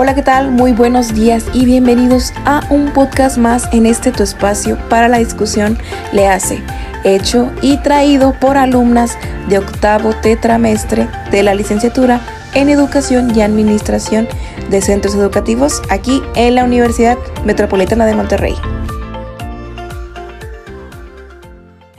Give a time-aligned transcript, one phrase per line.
[0.00, 0.52] Hola, ¿qué tal?
[0.52, 5.18] Muy buenos días y bienvenidos a un podcast más en este tu espacio para la
[5.18, 5.76] discusión
[6.12, 6.62] Le hace,
[7.02, 9.18] hecho y traído por alumnas
[9.48, 12.20] de octavo tetramestre de la licenciatura
[12.54, 14.28] en Educación y Administración
[14.70, 18.54] de Centros Educativos aquí en la Universidad Metropolitana de Monterrey.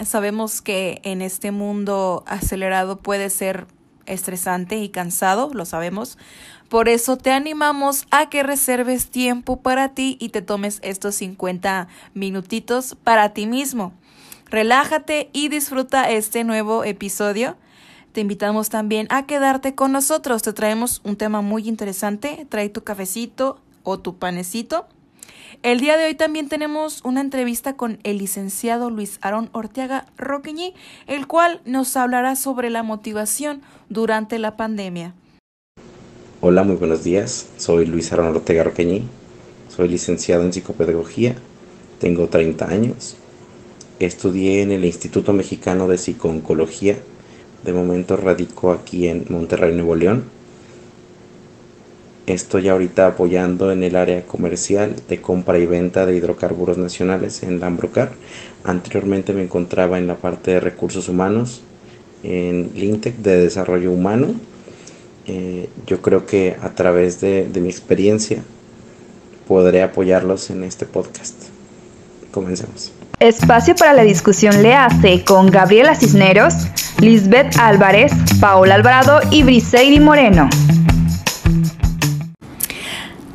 [0.06, 3.68] Sabemos que en este mundo acelerado puede ser
[4.06, 6.18] estresante y cansado, lo sabemos.
[6.70, 11.88] Por eso te animamos a que reserves tiempo para ti y te tomes estos 50
[12.14, 13.92] minutitos para ti mismo.
[14.46, 17.58] Relájate y disfruta este nuevo episodio.
[18.14, 20.44] Te invitamos también a quedarte con nosotros.
[20.44, 22.46] Te traemos un tema muy interesante.
[22.50, 24.88] Trae tu cafecito o tu panecito
[25.62, 30.74] el día de hoy también tenemos una entrevista con el licenciado Luis Aarón Orteaga Roqueñi,
[31.06, 35.14] el cual nos hablará sobre la motivación durante la pandemia.
[36.42, 37.48] Hola, muy buenos días.
[37.58, 39.04] Soy Luis Aarón Ortega Roqueñi.
[39.68, 41.36] Soy licenciado en psicopedagogía.
[42.00, 43.18] Tengo 30 años.
[44.00, 46.96] Estudié en el Instituto Mexicano de Psicooncología.
[47.66, 50.24] De momento radico aquí en Monterrey, Nuevo León
[52.26, 57.60] Estoy ahorita apoyando en el área comercial de compra y venta de hidrocarburos nacionales en
[57.60, 58.12] Lambrocar.
[58.64, 61.64] Anteriormente me encontraba en la parte de recursos humanos
[62.22, 64.36] en Lintec de desarrollo humano.
[65.26, 68.42] Eh, yo creo que a través de, de mi experiencia
[69.48, 71.36] podré apoyarlos en este podcast.
[72.32, 72.92] Comencemos.
[73.20, 76.54] Espacio para la discusión le hace con Gabriela Cisneros,
[77.00, 80.50] Lisbeth Álvarez, Paola Alvarado y Briseidi Moreno.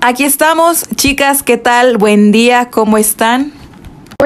[0.01, 1.99] Aquí estamos, chicas, ¿qué tal?
[1.99, 3.53] Buen día, ¿cómo están?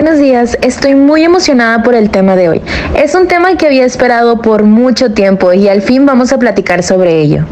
[0.01, 2.63] Buenos días, estoy muy emocionada por el tema de hoy.
[2.95, 6.85] Es un tema que había esperado por mucho tiempo y al fin vamos a platicar
[6.85, 7.45] sobre ello.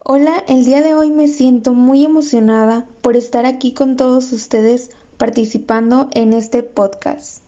[0.00, 4.90] Hola, el día de hoy me siento muy emocionada por estar aquí con todos ustedes
[5.16, 7.44] participando en este podcast.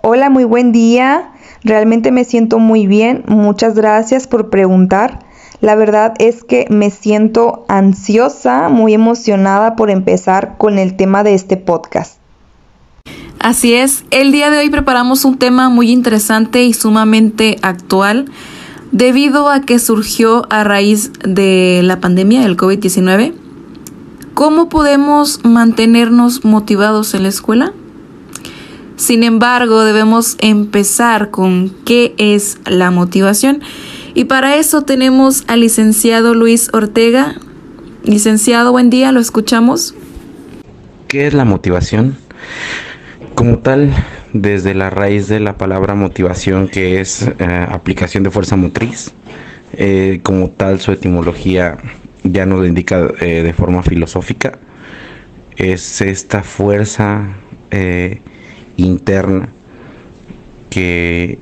[0.00, 1.32] Hola, muy buen día.
[1.64, 3.24] Realmente me siento muy bien.
[3.26, 5.18] Muchas gracias por preguntar.
[5.60, 11.34] La verdad es que me siento ansiosa, muy emocionada por empezar con el tema de
[11.34, 12.21] este podcast.
[13.42, 18.26] Así es, el día de hoy preparamos un tema muy interesante y sumamente actual
[18.92, 23.34] debido a que surgió a raíz de la pandemia del COVID-19.
[24.34, 27.72] ¿Cómo podemos mantenernos motivados en la escuela?
[28.94, 33.60] Sin embargo, debemos empezar con qué es la motivación.
[34.14, 37.34] Y para eso tenemos al licenciado Luis Ortega.
[38.04, 39.96] Licenciado, buen día, lo escuchamos.
[41.08, 42.16] ¿Qué es la motivación?
[43.34, 43.92] Como tal,
[44.32, 49.12] desde la raíz de la palabra motivación, que es eh, aplicación de fuerza motriz,
[49.72, 51.78] eh, como tal su etimología
[52.24, 54.58] ya nos lo indica eh, de forma filosófica,
[55.56, 57.36] es esta fuerza
[58.76, 59.48] interna
[60.68, 61.38] que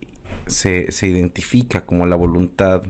[0.46, 2.82] se, se identifica como la voluntad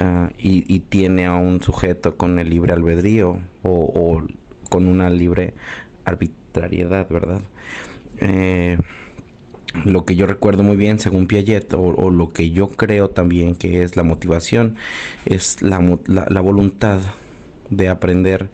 [0.00, 4.22] ah, y, tiene a un sujeto con el libre albedrío o,
[4.68, 5.54] con una libre
[6.04, 7.42] arbitrariedad, ¿verdad?
[8.22, 8.78] Eh,
[9.84, 13.82] lo que yo recuerdo muy bien según Piaget o, lo que yo creo también que
[13.82, 14.76] es la motivación
[15.24, 17.00] es la, la, voluntad
[17.70, 18.50] de aprender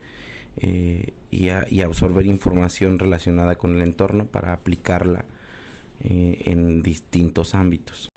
[0.57, 1.49] eh, y,
[1.81, 5.25] absorber información relacionada con el entorno para aplicarla
[5.99, 8.08] eh, en distintos ámbitos.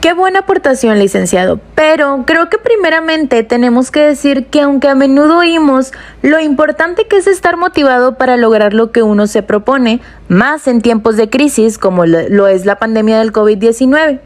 [0.00, 1.60] Qué buena aportación, licenciado.
[1.74, 7.18] Pero creo que primeramente tenemos que decir que aunque a menudo oímos lo importante que
[7.18, 11.76] es estar motivado para lograr lo que uno se propone, más en tiempos de crisis
[11.76, 14.20] como lo es la pandemia del COVID-19.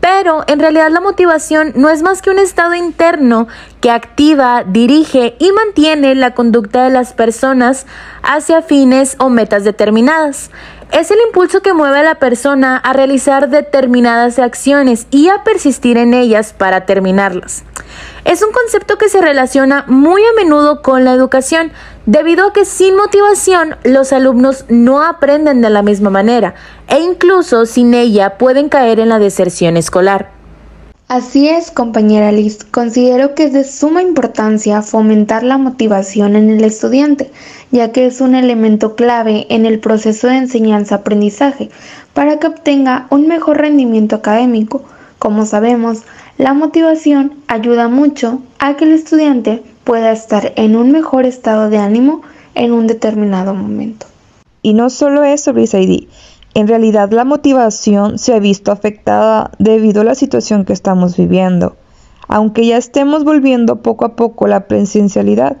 [0.00, 3.48] Pero en realidad la motivación no es más que un estado interno
[3.80, 7.86] que activa, dirige y mantiene la conducta de las personas
[8.22, 10.52] hacia fines o metas determinadas.
[10.92, 15.98] Es el impulso que mueve a la persona a realizar determinadas acciones y a persistir
[15.98, 17.62] en ellas para terminarlas.
[18.24, 21.72] Es un concepto que se relaciona muy a menudo con la educación,
[22.06, 26.54] debido a que sin motivación los alumnos no aprenden de la misma manera
[26.88, 30.37] e incluso sin ella pueden caer en la deserción escolar.
[31.08, 32.64] Así es, compañera Liz.
[32.70, 37.32] Considero que es de suma importancia fomentar la motivación en el estudiante,
[37.70, 41.70] ya que es un elemento clave en el proceso de enseñanza-aprendizaje
[42.12, 44.84] para que obtenga un mejor rendimiento académico.
[45.18, 46.02] Como sabemos,
[46.36, 51.78] la motivación ayuda mucho a que el estudiante pueda estar en un mejor estado de
[51.78, 52.20] ánimo
[52.54, 54.06] en un determinado momento.
[54.60, 56.10] Y no solo eso, Brisaidi,
[56.58, 61.76] en realidad la motivación se ha visto afectada debido a la situación que estamos viviendo.
[62.26, 65.58] Aunque ya estemos volviendo poco a poco la presencialidad,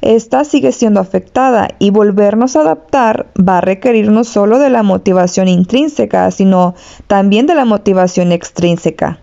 [0.00, 4.82] esta sigue siendo afectada y volvernos a adaptar va a requerir no solo de la
[4.82, 6.74] motivación intrínseca, sino
[7.06, 9.20] también de la motivación extrínseca.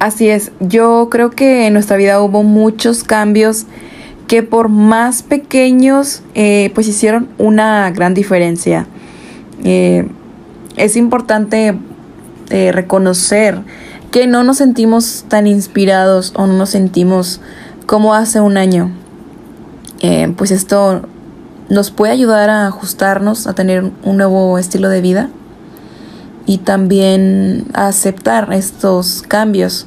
[0.00, 3.64] Así es, yo creo que en nuestra vida hubo muchos cambios
[4.28, 8.86] que por más pequeños eh, pues hicieron una gran diferencia.
[9.64, 10.08] Eh,
[10.76, 11.78] es importante
[12.50, 13.60] eh, reconocer
[14.10, 17.40] que no nos sentimos tan inspirados o no nos sentimos
[17.86, 18.92] como hace un año.
[20.36, 21.02] pues esto
[21.68, 25.30] nos puede ayudar a ajustarnos, a tener un nuevo estilo de vida
[26.46, 29.86] y también a aceptar estos cambios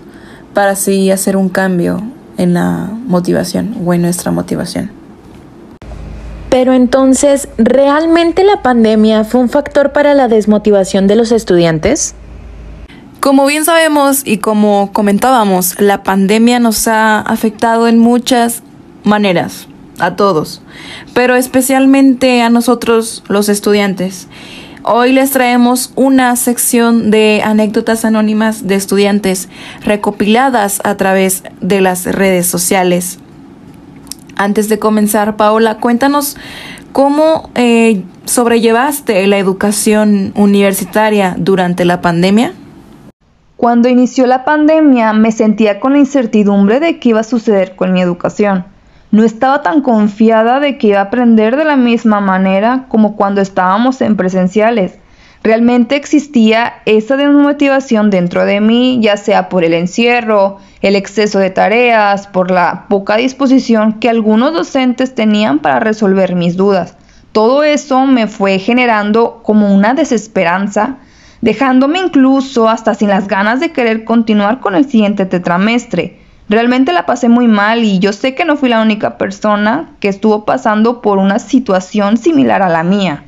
[0.53, 2.01] para así hacer un cambio
[2.37, 4.96] en la motivación o en nuestra motivación.
[6.49, 12.15] Pero entonces, ¿realmente la pandemia fue un factor para la desmotivación de los estudiantes?
[13.19, 18.63] Como bien sabemos y como comentábamos, la pandemia nos ha afectado en muchas
[19.03, 19.67] maneras,
[19.99, 20.61] a todos,
[21.13, 24.27] pero especialmente a nosotros los estudiantes.
[24.83, 29.49] Hoy les traemos una sección de anécdotas anónimas de estudiantes
[29.83, 33.19] recopiladas a través de las redes sociales.
[34.37, 36.37] Antes de comenzar, Paola, cuéntanos
[36.91, 42.53] cómo eh, sobrellevaste la educación universitaria durante la pandemia.
[43.55, 47.91] Cuando inició la pandemia me sentía con la incertidumbre de qué iba a suceder con
[47.93, 48.65] mi educación.
[49.09, 53.41] No estaba tan confiada de que iba a aprender de la misma manera como cuando
[53.41, 54.99] estábamos en presenciales.
[55.47, 61.49] Realmente existía esa desmotivación dentro de mí, ya sea por el encierro, el exceso de
[61.49, 66.97] tareas, por la poca disposición que algunos docentes tenían para resolver mis dudas.
[67.31, 70.97] Todo eso me fue generando como una desesperanza,
[71.39, 76.19] dejándome incluso hasta sin las ganas de querer continuar con el siguiente tetramestre.
[76.49, 80.09] Realmente la pasé muy mal y yo sé que no fui la única persona que
[80.09, 83.23] estuvo pasando por una situación similar a la mía.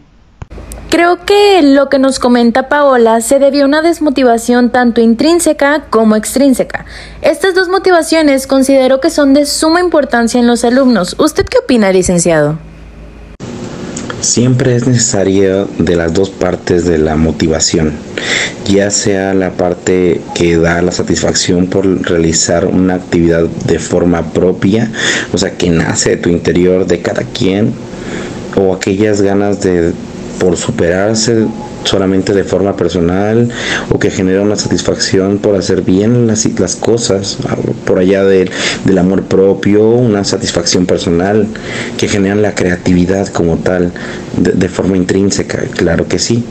[0.89, 6.15] Creo que lo que nos comenta Paola se debió a una desmotivación tanto intrínseca como
[6.15, 6.85] extrínseca.
[7.21, 11.15] Estas dos motivaciones considero que son de suma importancia en los alumnos.
[11.19, 12.57] ¿Usted qué opina, licenciado?
[14.21, 17.93] Siempre es necesario de las dos partes de la motivación,
[18.65, 24.91] ya sea la parte que da la satisfacción por realizar una actividad de forma propia,
[25.31, 27.73] o sea, que nace de tu interior de cada quien,
[28.57, 29.93] o aquellas ganas de
[30.39, 31.45] por superarse
[31.83, 33.49] solamente de forma personal
[33.89, 37.37] o que genera una satisfacción por hacer bien las, las cosas,
[37.85, 41.47] por allá del amor propio, una satisfacción personal
[41.97, 43.91] que generan la creatividad como tal
[44.37, 46.43] de forma intrínseca, claro que sí.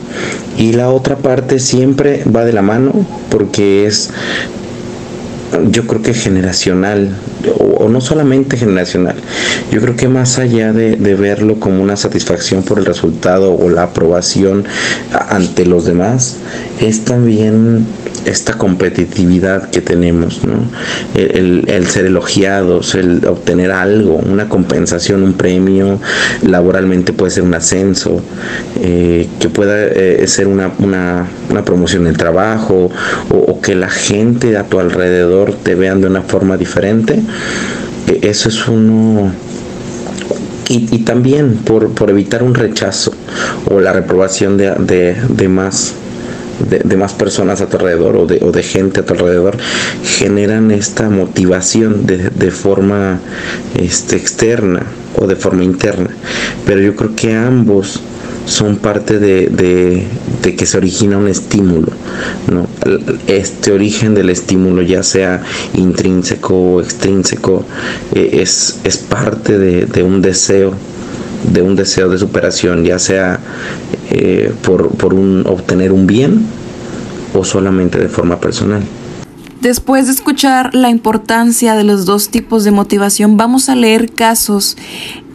[0.57, 2.93] Y la otra parte siempre va de la mano
[3.29, 4.09] porque es
[5.71, 7.09] yo creo que generacional,
[7.57, 9.15] o, no solamente generacional,
[9.71, 13.83] yo creo que más allá de, verlo como una satisfacción por el resultado o la
[13.83, 14.65] aprobación
[15.29, 16.37] ante los demás,
[16.79, 17.85] es también
[18.25, 20.63] esta competitividad que tenemos, ¿no?
[21.15, 25.99] el, ser elogiados, el obtener algo, una compensación, un premio,
[26.41, 28.21] laboralmente puede ser un ascenso,
[28.81, 31.27] eh, que pueda eh, ser una, una,
[31.65, 32.89] promoción en el trabajo
[33.29, 37.21] o que la gente a tu alrededor te vean de una forma diferente,
[38.07, 39.31] e, eso es uno...
[40.71, 43.11] Y, también por, evitar un rechazo
[43.71, 45.95] o la reprobación de, de, más
[46.67, 49.57] de, más personas a tu alrededor o de, o de, gente a tu alrededor
[50.03, 53.19] generan esta motivación de, de forma
[53.75, 54.83] este, externa
[55.15, 56.09] o de forma interna.
[56.65, 58.01] Pero yo creo que ambos
[58.49, 60.07] son parte de,
[60.41, 61.91] que se origina un estímulo.
[63.27, 65.43] Este origen del estímulo, ya sea
[65.75, 67.63] intrínseco o extrínseco,
[68.15, 70.73] eh, es, es parte de, un deseo
[71.53, 73.39] de un deseo de superación, ya sea
[74.09, 76.45] eh, por, por un, obtener un bien
[77.33, 78.81] o solamente de forma personal.
[79.61, 84.77] Después de escuchar la importancia de los dos tipos de motivación, vamos a leer casos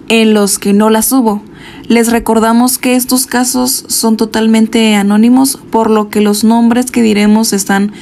[0.08, 1.42] en los que no las hubo.
[1.88, 7.52] Les recordamos que estos casos son totalmente anónimos, por lo que los nombres que diremos
[7.52, 7.92] están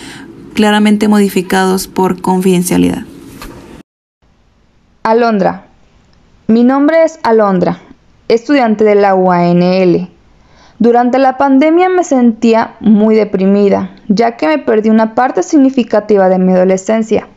[0.54, 3.02] claramente modificados por confidencialidad.
[5.02, 5.66] Alondra.
[6.46, 7.80] Mi nombre es Alondra,
[8.28, 10.11] estudiante de la UANL.
[10.82, 16.40] Durante la pandemia me sentía muy deprimida, ya que me perdí una parte significativa de
[16.40, 17.28] mi adolescencia.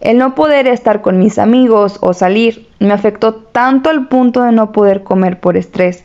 [0.00, 4.52] El no poder estar con mis amigos o salir me afectó tanto al punto de
[4.52, 6.04] no poder comer por estrés.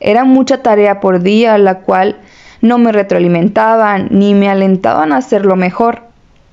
[0.00, 2.16] Era mucha tarea por día, la cual
[2.62, 6.04] no me retroalimentaban ni me alentaban a hacerlo mejor.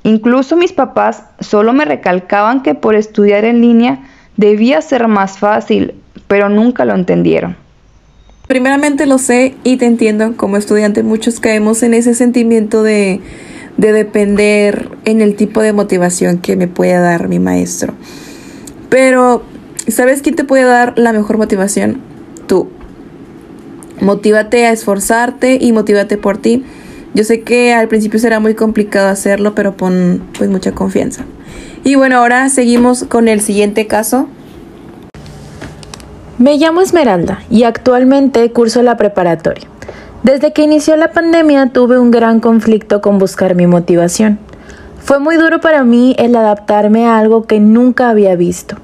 [0.04, 4.00] Incluso mis papás solo me recalcaban que por estudiar en línea
[4.36, 5.96] debía ser más fácil,
[6.28, 7.56] pero nunca lo entendieron.
[8.48, 13.20] Primeramente lo sé y te entiendo, como estudiante muchos caemos en ese sentimiento de,
[13.76, 17.94] de depender en el tipo de motivación que me puede dar mi maestro.
[18.90, 19.44] Pero,
[19.88, 22.02] ¿sabes quién te puede dar la mejor motivación?
[22.48, 22.70] Tú.
[24.00, 26.64] Motívate a esforzarte y motívate por ti.
[27.14, 31.26] Yo sé que al principio será muy complicado hacerlo, pero pon pues mucha confianza.
[31.84, 34.30] Y bueno, ahora seguimos con el siguiente caso.
[36.40, 39.68] Me llamo Esmeralda y actualmente curso la preparatoria.
[40.22, 44.38] Desde que inició la pandemia tuve un gran conflicto con buscar mi motivación.
[45.00, 48.78] Fue muy duro para mí el adaptarme a algo que nunca había visto.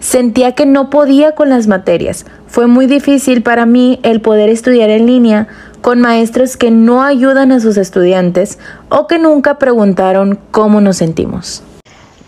[0.00, 2.26] Sentía que no podía con las materias.
[2.46, 5.48] Fue muy difícil para mí el poder estudiar en línea
[5.80, 8.58] con maestros que no ayudan a sus estudiantes
[8.90, 11.62] o que nunca preguntaron cómo nos sentimos.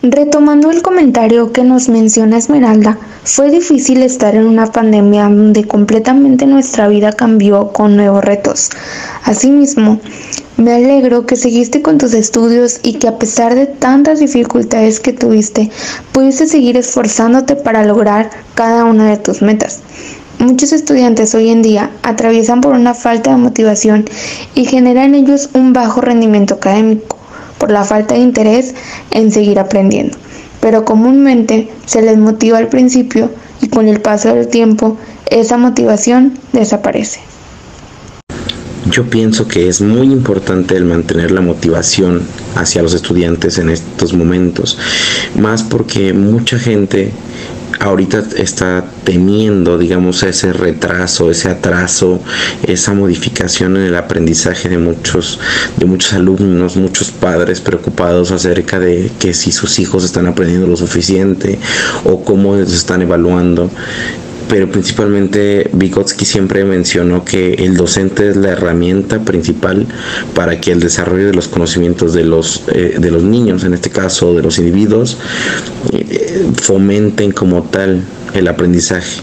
[0.02, 6.46] Retomando el comentario que nos menciona Esmeralda, fue difícil estar en una pandemia donde completamente
[6.46, 8.70] nuestra vida cambió con nuevos retos.
[9.24, 10.00] Asimismo,
[10.56, 15.12] me alegro que seguiste con tus estudios y que a pesar de tantas dificultades que
[15.12, 15.70] tuviste,
[16.12, 19.80] pudiste seguir esforzándote para lograr cada una de tus metas.
[20.38, 24.06] Muchos estudiantes hoy en día atraviesan por una falta de motivación
[24.54, 27.19] y genera en ellos un bajo rendimiento académico
[27.60, 28.74] por la falta de interés
[29.12, 30.16] en seguir aprendiendo.
[30.60, 36.38] Pero comúnmente se les motiva al principio y con el paso del tiempo esa motivación
[36.52, 37.20] desaparece.
[38.90, 42.22] Yo pienso que es muy importante el mantener la motivación
[42.56, 44.78] hacia los estudiantes en estos momentos,
[45.36, 47.12] más porque mucha gente
[47.80, 52.20] ahorita está temiendo, digamos, ese retraso, ese atraso,
[52.62, 55.40] esa modificación en el aprendizaje de muchos,
[55.78, 60.76] de muchos alumnos, muchos padres preocupados acerca de que si sus hijos están aprendiendo lo
[60.76, 61.58] suficiente
[62.04, 63.70] o cómo se están evaluando
[64.50, 69.86] pero principalmente Vygotsky siempre mencionó que el docente es la herramienta principal
[70.34, 73.90] para que el desarrollo de los conocimientos de los, eh, de los niños, en este
[73.90, 75.18] caso de los individuos,
[75.92, 78.02] eh, fomenten como tal
[78.34, 79.22] el aprendizaje.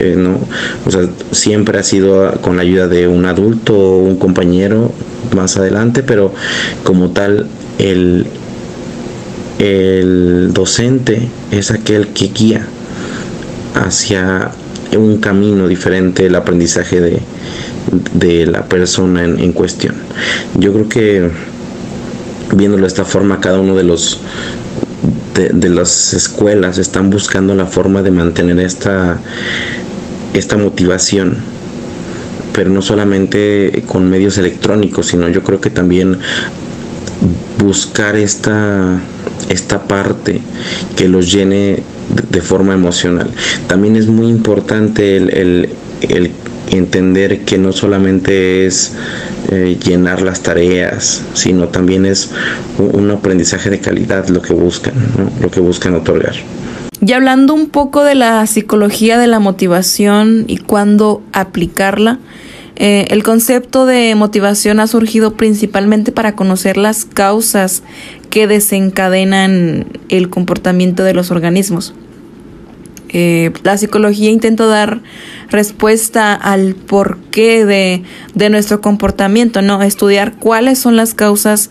[0.00, 0.40] Eh, ¿no?
[0.84, 4.90] O sea, siempre ha sido con la ayuda de un adulto o un compañero
[5.36, 6.34] más adelante, pero
[6.82, 7.46] como tal
[7.78, 8.26] el,
[9.60, 12.66] el docente es aquel que guía
[13.74, 14.50] hacia
[14.96, 17.20] un camino diferente el aprendizaje de,
[18.14, 19.94] de la persona en, cuestión.
[20.58, 21.30] Yo creo que
[22.54, 24.20] viéndolo de esta forma, cada uno de los
[25.34, 29.18] de, de, las escuelas están buscando la forma de mantener esta,
[30.32, 31.38] esta motivación
[32.54, 36.18] pero no solamente con medios electrónicos, sino yo creo que también
[37.58, 39.00] buscar esta,
[39.48, 40.40] esta parte
[40.96, 41.82] que los llene
[42.30, 43.30] de forma emocional.
[43.66, 45.68] También es muy importante el,
[46.70, 48.92] entender que no solamente es
[49.50, 52.30] eh, llenar las tareas, sino también es
[52.78, 54.94] un, aprendizaje de calidad lo que buscan,
[55.40, 56.34] lo que buscan otorgar.
[57.06, 62.18] Y hablando un poco de la psicología de la motivación y cuándo aplicarla,
[62.76, 67.82] eh, el concepto de motivación ha surgido principalmente para conocer las causas
[68.34, 71.94] que desencadenan el comportamiento de los organismos.
[73.10, 75.02] Eh, la psicología intenta dar
[75.50, 78.02] respuesta al porqué de,
[78.34, 79.80] de nuestro comportamiento, ¿no?
[79.82, 81.70] Estudiar cuáles son las causas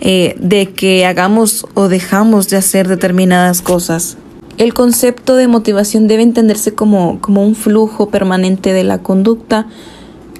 [0.00, 4.16] eh, de que hagamos o dejamos de hacer determinadas cosas.
[4.58, 9.68] El concepto de motivación debe entenderse como, como un flujo permanente de la conducta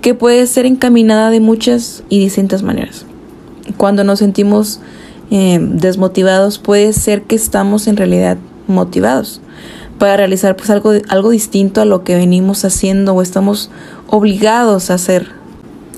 [0.01, 3.07] que puede ser encaminada de muchas y distintas maneras.
[3.77, 4.81] Cuando nos sentimos
[5.31, 9.41] eh, desmotivados puede ser que estamos en realidad motivados
[9.99, 13.71] para realizar pues algo, algo distinto a lo que venimos haciendo o estamos
[14.09, 15.29] obligados a hacer.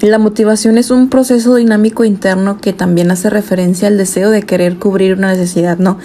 [0.01, 4.77] La motivación es un proceso dinámico interno que también hace referencia al deseo de querer
[4.77, 5.99] cubrir una necesidad, ¿no?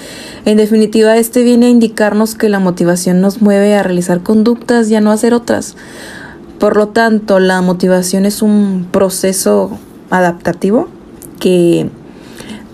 [0.45, 4.95] En definitiva, este viene a indicarnos que la motivación nos mueve a realizar conductas y
[4.95, 5.75] a no hacer otras.
[6.59, 9.71] Por lo tanto, la motivación es un proceso
[10.11, 10.89] adaptativo
[11.39, 11.89] que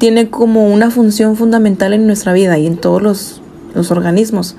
[0.04, 3.42] tiene como una función fundamental en nuestra vida y en todos los,
[3.74, 4.58] los organismos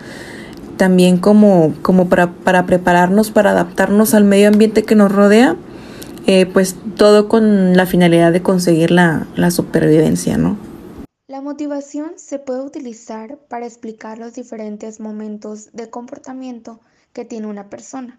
[0.78, 5.58] también como, como para, para, prepararnos, para adaptarnos al medio ambiente que nos rodea,
[6.26, 10.56] eh, pues todo con la finalidad de conseguir la, la supervivencia, ¿no?
[11.28, 16.80] La motivación se puede utilizar para explicar los diferentes momentos de comportamiento
[17.12, 18.18] que tiene una persona,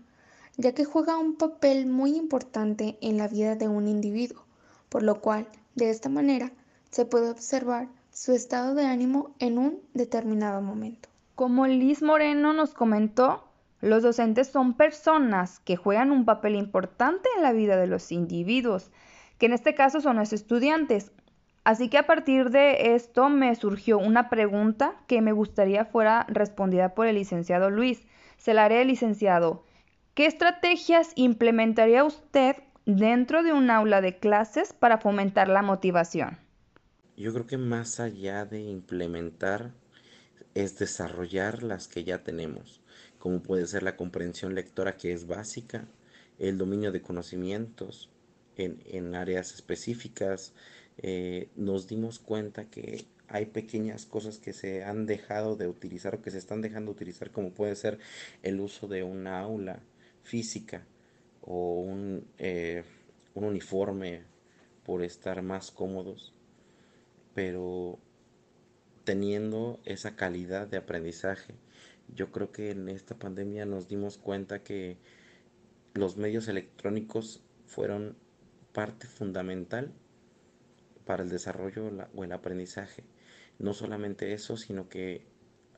[0.58, 4.46] ya que juega un papel muy importante en la vida de un individuo,
[4.90, 6.52] por lo cual, de esta manera,
[6.96, 11.10] se puede observar su estado de ánimo en un determinado momento.
[11.36, 13.44] Como Liz Moreno nos comentó,
[13.82, 18.92] los docentes son personas que juegan un papel importante en la vida de los individuos,
[19.38, 21.12] que en este caso son los estudiantes.
[21.66, 26.96] Así que a partir de esto me surgió una pregunta que me gustaría fuera respondida
[26.96, 28.08] por el licenciado Luis.
[28.38, 29.66] Se la haré, licenciado.
[30.14, 36.45] ¿Qué estrategias implementaría usted dentro de un aula de clases para fomentar la motivación?
[37.18, 39.72] Yo creo que más allá de implementar
[40.54, 42.82] es desarrollar las que ya tenemos,
[43.20, 45.88] como puede ser la comprensión lectora que es básica,
[46.40, 48.10] el dominio de conocimientos
[48.58, 50.54] en, áreas específicas.
[50.98, 56.22] Eh, nos dimos cuenta que hay pequeñas cosas que se han dejado de utilizar o
[56.22, 57.98] que se están dejando de utilizar, como puede ser
[58.44, 59.80] el uso de una aula
[60.22, 60.86] física
[61.42, 62.84] o un, eh,
[63.34, 64.24] un uniforme
[64.84, 66.35] por estar más cómodos,
[67.36, 68.00] pero
[69.04, 71.54] teniendo esa calidad de aprendizaje.
[72.08, 74.98] Yo creo que en esta pandemia nos dimos cuenta que
[75.94, 78.18] los medios electrónicos fueron
[78.74, 79.94] parte fundamental
[81.06, 83.04] para el desarrollo o el aprendizaje.
[83.60, 85.28] No solamente eso, sino que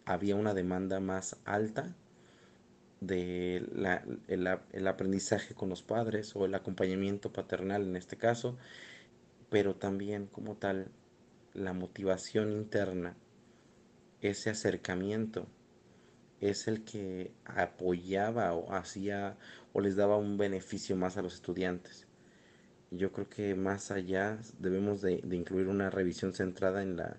[0.06, 1.96] había una demanda más alta
[3.02, 3.58] de
[4.28, 8.58] el, aprendizaje con los padres o el acompañamiento paternal en este caso,
[9.50, 10.92] pero también como tal
[11.58, 13.18] la motivación interna,
[14.22, 15.48] ese acercamiento,
[16.40, 19.38] es el que apoyaba o hacía
[19.74, 22.06] o les daba un beneficio más a los estudiantes.
[22.92, 27.18] Yo creo que más allá debemos de, incluir una revisión centrada en, la,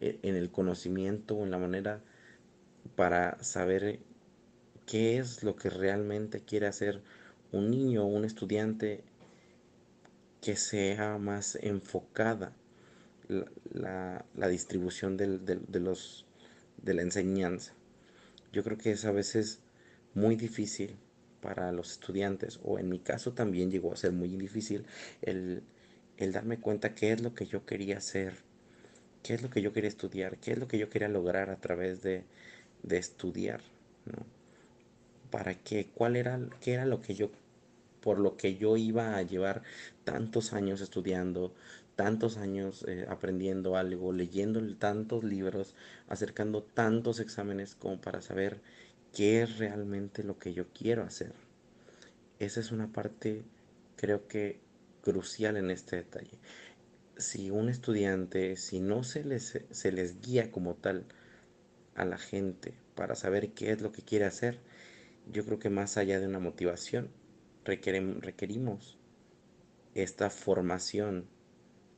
[0.00, 2.02] e, en el conocimiento o en la manera
[2.96, 4.00] para saber
[4.84, 7.02] qué es lo que realmente quiere hacer
[7.52, 9.04] un niño o un estudiante
[10.40, 12.52] que sea más enfocada
[13.28, 16.26] la, distribución de, los,
[16.82, 17.72] de la enseñanza.
[18.52, 19.60] Yo creo que es a veces
[20.14, 20.96] muy difícil
[21.40, 24.84] para los estudiantes, o en mi caso también llegó a ser muy difícil
[25.22, 25.62] el,
[26.18, 28.34] darme cuenta qué es lo que yo quería hacer,
[29.22, 31.56] qué es lo que yo quería estudiar, qué es lo que yo quería lograr a
[31.56, 32.24] través de,
[32.88, 33.60] estudiar,
[35.30, 35.88] ¿Para qué?
[35.92, 37.30] ¿Cuál era, qué era lo que yo,
[38.00, 39.62] por lo que yo iba a llevar
[40.04, 41.52] tantos años estudiando,
[41.96, 45.74] tantos años eh, aprendiendo algo, leyendo tantos libros,
[46.08, 48.60] acercando tantos exámenes como para saber
[49.12, 51.32] qué es realmente lo que yo quiero hacer.
[52.38, 53.44] Esa es una parte
[53.96, 54.60] creo que
[55.02, 56.38] crucial en este detalle.
[57.16, 61.06] Si un estudiante, si no se les, se les guía como tal
[61.94, 64.60] a la gente para saber qué es lo que quiere hacer,
[65.32, 67.08] yo creo que más allá de una motivación,
[67.64, 68.98] requerimos
[69.94, 71.26] esta formación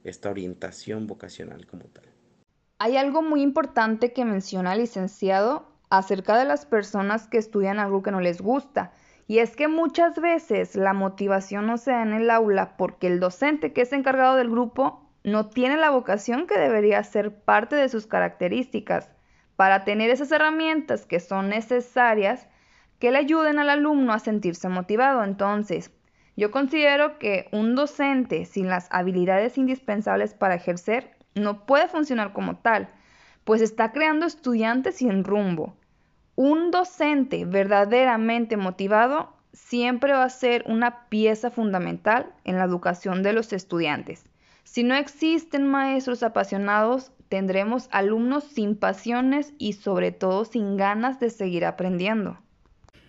[0.04, 2.04] esta orientación vocacional como tal.
[2.78, 8.02] Hay algo muy importante que menciona el licenciado acerca de las personas que estudian algo
[8.02, 8.92] que no les gusta.
[9.26, 13.20] Y es que muchas veces la motivación no se da en el aula porque el
[13.20, 17.88] docente que es encargado del grupo no tiene la vocación que debería ser parte de
[17.88, 19.10] sus características
[19.56, 22.46] para tener esas herramientas que son necesarias
[22.98, 25.22] que le ayuden al alumno a sentirse motivado.
[25.24, 25.90] Entonces,
[26.38, 32.58] yo considero que un docente sin las habilidades indispensables para ejercer no puede funcionar como
[32.58, 32.88] tal,
[33.42, 35.74] pues está creando estudiantes sin rumbo.
[36.36, 43.32] Un docente verdaderamente motivado siempre va a ser una pieza fundamental en la educación de
[43.32, 44.24] los estudiantes.
[44.62, 51.30] Si no existen maestros apasionados, tendremos alumnos sin pasiones y sobre todo sin ganas de
[51.30, 52.38] seguir aprendiendo.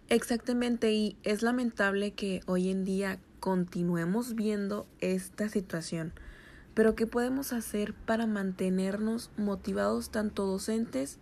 [0.10, 6.14] Exactamente, y es lamentable que hoy en día continuemos viendo esta situación.
[6.74, 11.20] Pero ¿qué podemos hacer para mantenernos motivados tanto docentes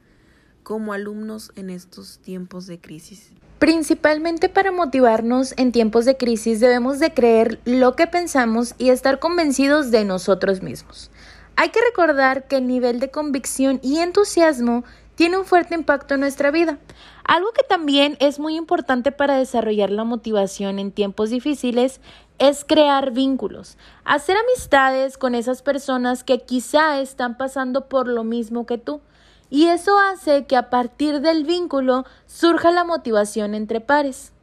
[0.64, 3.32] como alumnos en estos tiempos de crisis?
[3.60, 9.20] Principalmente para motivarnos en tiempos de crisis debemos de creer lo que pensamos y estar
[9.20, 11.12] convencidos de nosotros mismos.
[11.56, 14.84] Hay que recordar que el nivel de convicción y entusiasmo
[15.18, 16.78] tiene un fuerte impacto en nuestra vida.
[17.24, 22.02] Algo que también es muy importante para desarrollar la motivación en tiempos difíciles
[22.38, 28.68] es crear vínculos, hacer amistades con esas personas que quizá están pasando por lo mismo
[28.68, 29.02] que tú.
[29.50, 34.34] Y eso hace que a partir del vínculo surja la motivación entre pares.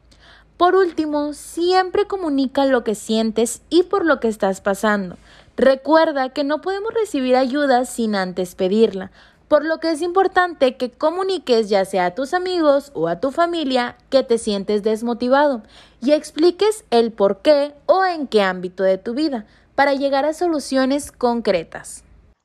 [0.57, 5.15] Por último, siempre comunica lo que sientes y por lo que estás pasando.
[5.55, 9.11] Recuerda que no podemos recibir ayuda sin antes pedirla
[9.47, 13.31] por lo que es importante que comuniques ya sea a tus amigos o a tu
[13.31, 15.63] familia que te sientes desmotivado
[16.01, 20.33] y expliques el por qué o en qué ámbito de tu vida para llegar a
[20.33, 22.03] soluciones concretas.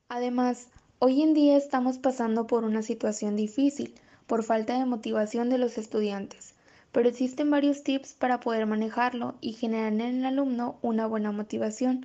[0.09, 0.67] Además,
[1.03, 3.95] Hoy en día estamos pasando por una situación difícil
[4.27, 6.55] por falta de motivación de los estudiantes,
[6.93, 12.05] pero existen varios tips para poder manejarlo y generar en el alumno una buena motivación.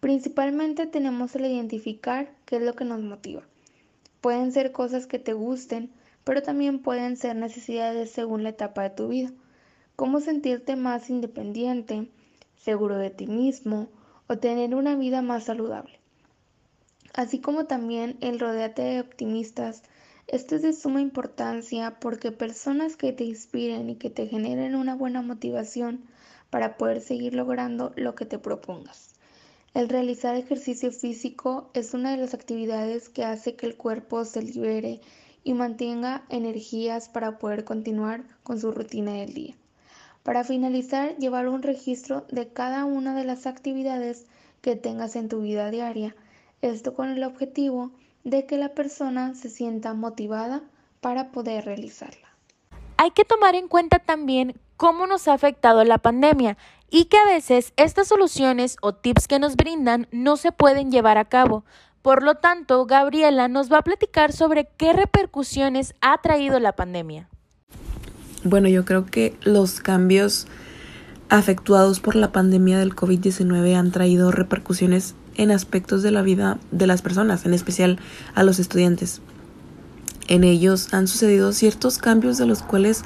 [0.00, 3.42] Principalmente tenemos el identificar qué es lo que nos motiva.
[4.26, 5.92] Pueden ser cosas que te gusten,
[6.24, 9.30] pero también pueden ser necesidades según la etapa de tu vida.
[9.94, 12.10] Cómo sentirte más independiente,
[12.56, 13.88] seguro de ti mismo
[14.26, 16.00] o tener una vida más saludable
[17.14, 19.84] así como también el rodeate de optimistas.
[20.26, 24.96] Esto es de suma importancia porque personas que te inspiren y que te generen una
[24.96, 26.02] buena motivación
[26.50, 29.15] para poder seguir logrando lo que te propongas.
[29.76, 34.40] El realizar ejercicio físico es una de las actividades que hace que el cuerpo se
[34.40, 35.02] libere
[35.44, 39.54] y mantenga energías para poder continuar con su rutina del día.
[40.22, 44.24] Para finalizar, llevar un registro de cada una de las actividades
[44.62, 46.16] que tengas en tu vida diaria
[46.62, 47.90] esto con el objetivo
[48.24, 50.62] de que la persona se sienta motivada
[51.02, 52.34] para poder realizarla.
[52.96, 56.56] Hay que tomar en cuenta también cómo nos ha afectado la pandemia
[56.90, 61.18] y que a veces estas soluciones o tips que nos brindan no se pueden llevar
[61.18, 61.64] a cabo.
[62.02, 67.28] Por lo tanto, Gabriela nos va a platicar sobre qué repercusiones ha traído la pandemia.
[68.44, 70.46] Bueno, yo creo que los cambios
[71.28, 76.86] afectuados por la pandemia del COVID-19 han traído repercusiones en aspectos de la vida de
[76.86, 77.98] las personas, en especial
[78.34, 79.20] a los estudiantes.
[80.28, 83.02] En ellos han sucedido ciertos cambios de los cuales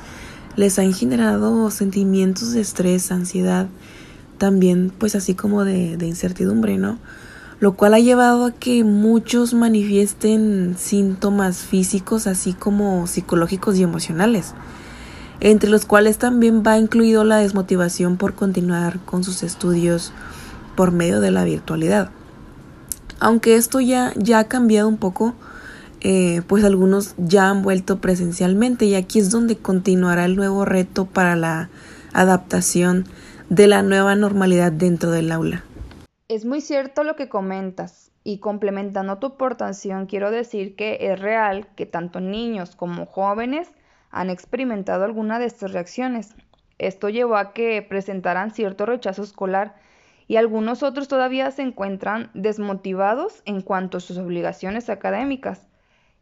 [0.60, 3.66] les han generado sentimientos de estrés, ansiedad,
[4.36, 6.98] también pues así como de, incertidumbre, ¿no?
[7.60, 14.52] Lo cual ha llevado a que muchos manifiesten síntomas físicos así como psicológicos y emocionales,
[15.40, 20.12] entre los cuales también va incluido la desmotivación por continuar con sus estudios
[20.76, 22.10] por medio de la virtualidad.
[23.18, 25.34] Aunque esto ya, ya ha cambiado un poco,
[26.00, 31.06] eh, pues algunos ya han vuelto presencialmente y aquí es donde continuará el nuevo reto
[31.06, 31.70] para la
[32.12, 33.04] adaptación
[33.48, 35.64] de la nueva normalidad dentro del aula.
[36.28, 41.66] Es muy cierto lo que comentas y complementando tu aportación quiero decir que es real
[41.74, 43.68] que tanto niños como jóvenes
[44.10, 46.34] han experimentado alguna de estas reacciones.
[46.78, 49.74] Esto llevó a que presentaran cierto rechazo escolar
[50.28, 55.69] y algunos otros todavía se encuentran desmotivados en cuanto a sus obligaciones académicas.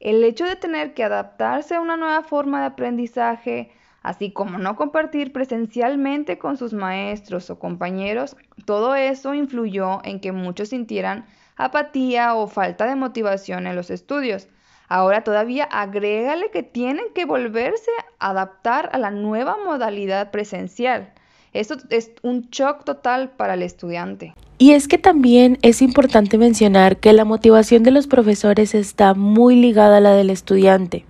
[0.00, 4.76] El hecho de tener que adaptarse a una nueva forma de aprendizaje, así como no
[4.76, 12.34] compartir presencialmente con sus maestros o compañeros, todo eso influyó en que muchos sintieran apatía
[12.37, 14.48] o falta de motivación en los estudios.
[14.88, 21.12] Ahora todavía agrégale que tienen que volverse a adaptar a la nueva modalidad presencial.
[21.52, 24.34] Esto es un shock total para el estudiante.
[24.61, 29.55] Y es que también es importante mencionar que la motivación de los profesores está muy
[29.55, 31.05] ligada a la del estudiante.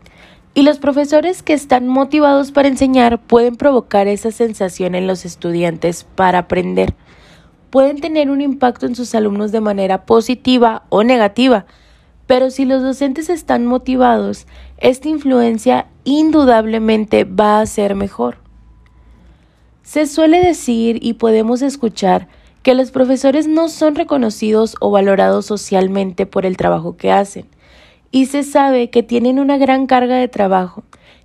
[0.52, 6.04] Y los profesores que están motivados para enseñar pueden provocar esa sensación en los estudiantes
[6.14, 6.94] para aprender.
[7.70, 11.64] Pueden tener un impacto en sus alumnos de manera positiva o negativa,
[12.26, 18.38] pero si los docentes están motivados, esta influencia indudablemente va a ser mejor.
[19.82, 22.28] Se suele decir y podemos escuchar
[22.68, 27.46] que los profesores no son reconocidos o valorados socialmente por el trabajo que hacen,
[28.10, 30.82] y se sabe que tienen una gran carga de trabajo,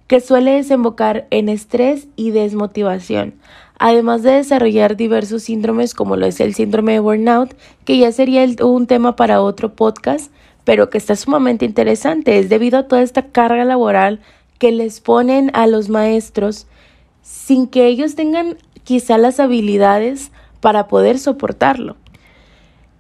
[0.08, 3.34] que suele desembocar en estrés y desmotivación,
[3.78, 7.54] además de desarrollar diversos síndromes como lo es el síndrome de burnout,
[7.84, 10.32] que ya sería un tema para otro podcast,
[10.64, 14.22] pero que está sumamente interesante, es debido a toda esta carga laboral
[14.60, 16.68] que les ponen a los maestros
[17.22, 20.32] sin que ellos tengan quizá las habilidades
[20.64, 21.98] para poder soportarlo.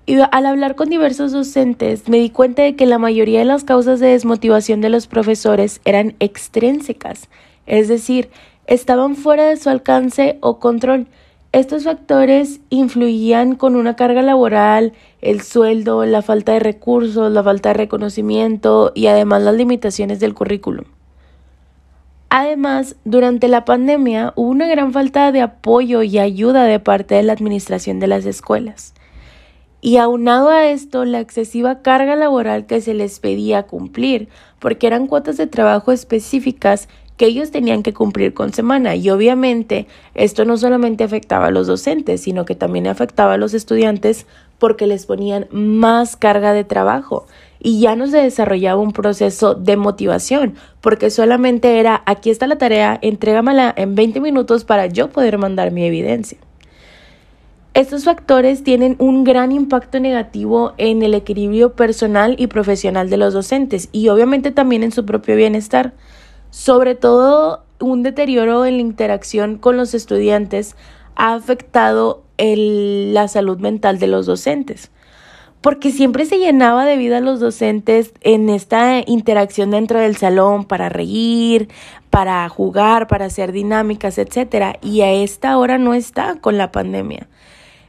[0.05, 3.63] Y al hablar con diversos docentes me di cuenta de que la mayoría de las
[3.63, 7.29] causas de desmotivación de los profesores eran extrínsecas,
[7.65, 8.29] es decir,
[8.67, 11.07] estaban fuera de su alcance o control.
[11.53, 17.69] Estos factores influían con una carga laboral, el sueldo, la falta de recursos, la falta
[17.69, 20.83] de reconocimiento y además las limitaciones del currículum.
[22.35, 27.21] Además, durante la pandemia hubo una gran falta de apoyo y ayuda de parte de
[27.21, 28.95] la administración de las escuelas.
[29.81, 35.05] Y aunado a esto, la excesiva carga laboral que se les pedía cumplir, porque eran
[35.05, 38.95] cuotas de trabajo específicas que ellos tenían que cumplir con semana.
[38.95, 43.53] Y obviamente esto no solamente afectaba a los docentes, sino que también afectaba a los
[43.53, 44.25] estudiantes
[44.57, 47.27] porque les ponían más carga de trabajo
[47.63, 52.57] y ya no se desarrollaba un proceso de motivación, porque solamente era, aquí está la
[52.57, 56.37] tarea, entrégamela en 20 minutos para yo poder mandar mi evidencia.
[57.73, 63.33] Estos factores tienen un gran impacto negativo en el equilibrio personal y profesional de los
[63.33, 65.93] docentes y obviamente también en su propio bienestar.
[66.51, 70.75] Sobre todo un deterioro en la interacción con los estudiantes
[71.15, 74.91] ha afectado la salud mental de los docentes
[75.63, 80.65] porque siempre se llenaba de vida a los docentes en esta interacción dentro del salón
[80.65, 81.69] para reír,
[82.09, 87.29] para jugar, para hacer dinámicas, etcétera, y a esta hora no está con la pandemia.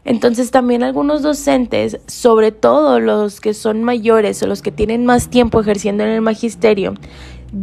[0.04, 5.28] Entonces también algunos docentes, sobre todo los que son mayores o los que tienen más
[5.28, 6.94] tiempo ejerciendo en el magisterio,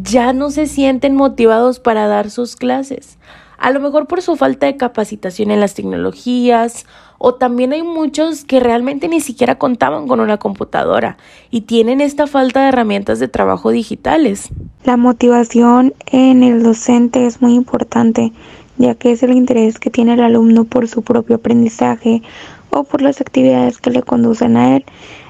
[0.03, 3.17] ya no se sienten motivados para dar sus clases.
[3.57, 6.85] A lo mejor por su falta de capacitación en las tecnologías
[7.23, 11.17] o también hay muchos que realmente ni siquiera contaban con una computadora
[11.51, 14.49] y tienen esta falta de herramientas de trabajo digitales.
[14.85, 18.33] La motivación en el docente es muy importante
[18.77, 22.23] ya que es el interés que tiene el alumno por su propio aprendizaje
[22.71, 24.85] o por las actividades que le conducen a él.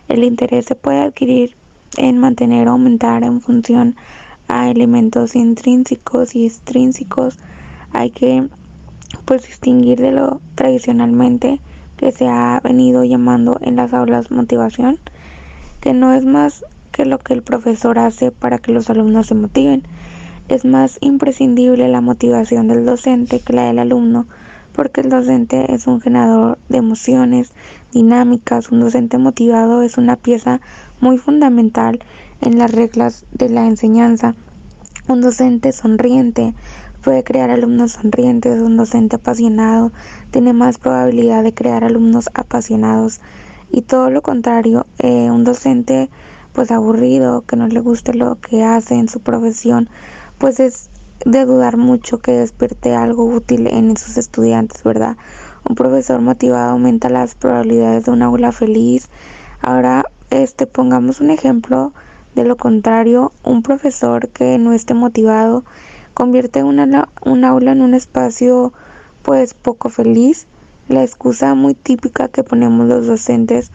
[0.07, 1.55] El interés se puede adquirir
[1.97, 3.97] en mantener o aumentar en función
[4.47, 7.37] a elementos intrínsecos y extrínsecos.
[7.91, 8.47] Hay que
[9.25, 11.59] pues distinguir de lo tradicionalmente
[12.01, 14.97] que se ha venido llamando en las aulas motivación,
[15.81, 19.35] que no es más que lo que el profesor hace para que los alumnos se
[19.35, 19.83] motiven,
[20.49, 24.25] es más imprescindible la motivación del docente que la del alumno,
[24.73, 27.53] porque el docente es un generador de emociones
[27.91, 28.71] dinámicas.
[28.71, 30.59] Un docente motivado es una pieza
[31.01, 31.99] muy fundamental
[32.41, 34.33] en las reglas de la enseñanza.
[35.07, 36.55] Un docente sonriente
[37.01, 39.91] puede crear alumnos sonrientes, un docente apasionado
[40.31, 43.19] tiene más probabilidad de crear alumnos apasionados
[43.71, 46.09] y todo lo contrario, eh, un docente
[46.53, 49.89] pues aburrido, que no le guste lo que hace en su profesión,
[50.37, 50.89] pues es
[51.25, 55.17] de dudar mucho que despierte algo útil en sus estudiantes, ¿verdad?
[55.67, 59.07] Un profesor motivado aumenta las probabilidades de un aula feliz.
[59.61, 61.93] Ahora, este, pongamos un ejemplo
[62.35, 65.63] de lo contrario, un profesor que no esté motivado
[66.21, 68.73] convierte una, un aula en un espacio
[69.23, 70.45] pues poco feliz.
[70.87, 73.71] La excusa muy típica que ponemos los docentes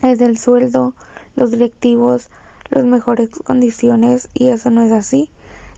[0.00, 0.94] es del sueldo,
[1.34, 2.30] los directivos,
[2.70, 5.28] las mejores condiciones y eso no es así.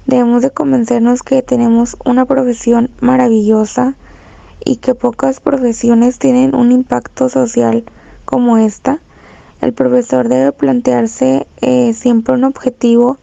[0.04, 3.94] Debemos de convencernos que tenemos una profesión maravillosa
[4.62, 7.82] y que pocas profesiones tienen un impacto social
[8.26, 9.00] como esta.
[9.62, 13.16] El profesor debe plantearse eh, siempre un objetivo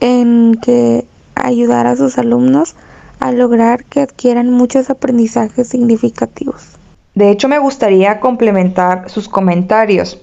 [0.00, 1.06] en que
[1.46, 2.74] ayudar a sus alumnos
[3.20, 6.68] a lograr que adquieran muchos aprendizajes significativos.
[7.14, 10.20] De hecho, me gustaría complementar sus comentarios.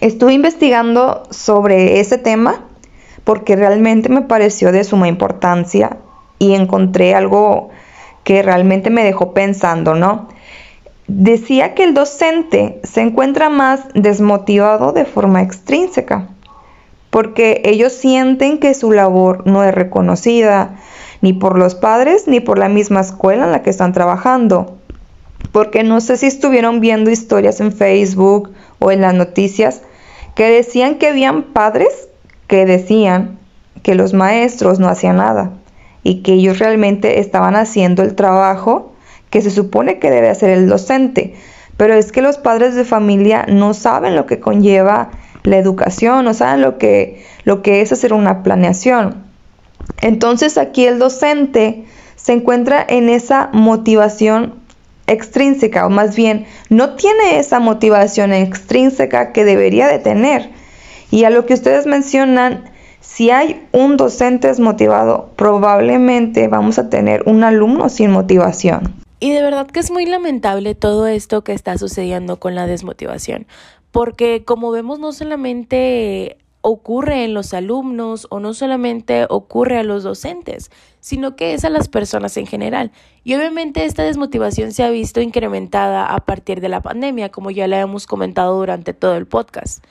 [0.00, 2.64] Estuve investigando sobre ese tema
[3.24, 5.96] porque realmente me pareció de suma importancia
[6.38, 7.70] y encontré algo
[8.24, 10.28] que realmente me dejó pensando, ¿no?
[11.06, 16.28] Decía que el docente se encuentra más desmotivado de forma extrínseca,
[17.10, 20.76] porque ellos sienten que su labor no es reconocida
[21.20, 24.78] ni por los padres ni por la misma escuela en la que están trabajando.
[25.52, 29.82] Porque no sé si estuvieron viendo historias en Facebook o en las noticias
[30.34, 32.08] que decían que habían padres
[32.46, 33.38] que decían
[33.82, 35.52] que los maestros no hacían nada
[36.02, 38.92] y que ellos realmente estaban haciendo el trabajo
[39.30, 41.34] que se supone que debe hacer el docente.
[41.76, 45.10] Pero es que los padres de familia no saben lo que conlleva
[45.48, 49.24] la educación, no saben lo que, lo que es hacer una planeación.
[50.00, 51.84] Entonces aquí el docente
[52.16, 54.54] se encuentra en esa motivación
[55.06, 60.50] extrínseca, o más bien no tiene esa motivación extrínseca que debería de tener.
[61.10, 67.22] Y a lo que ustedes mencionan, si hay un docente desmotivado, probablemente vamos a tener
[67.26, 68.94] un alumno sin motivación.
[69.20, 73.46] Y de verdad que es muy lamentable todo esto que está sucediendo con la desmotivación,
[73.90, 80.02] porque como vemos no solamente ocurre en los alumnos o no solamente ocurre a los
[80.02, 80.70] docentes,
[81.00, 82.90] sino que es a las personas en general.
[83.24, 87.68] Y obviamente esta desmotivación se ha visto incrementada a partir de la pandemia, como ya
[87.68, 89.84] la hemos comentado durante todo el podcast.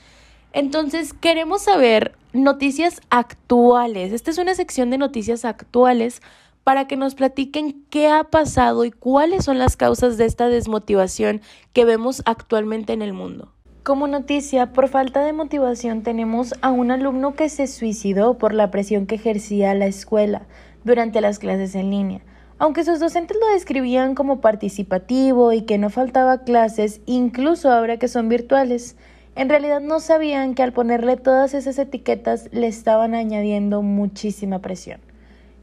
[0.53, 4.12] Entonces, queremos saber noticias actuales.
[4.12, 6.21] Esta es una sección de noticias actuales
[6.63, 11.41] para que nos platiquen qué ha pasado y cuáles son las causas de esta desmotivación
[11.73, 13.53] que vemos actualmente en el mundo.
[13.88, 18.69] Como noticia, por falta de motivación tenemos a un alumno que se suicidó por la
[18.69, 20.41] presión que ejercía la escuela
[20.84, 22.19] durante las clases en línea.
[22.60, 28.10] Aunque sus docentes lo describían como participativo y que no faltaba clases, incluso ahora que
[28.10, 28.97] son virtuales,
[29.38, 35.00] en realidad no sabían que al ponerle todas esas etiquetas le estaban añadiendo muchísima presión.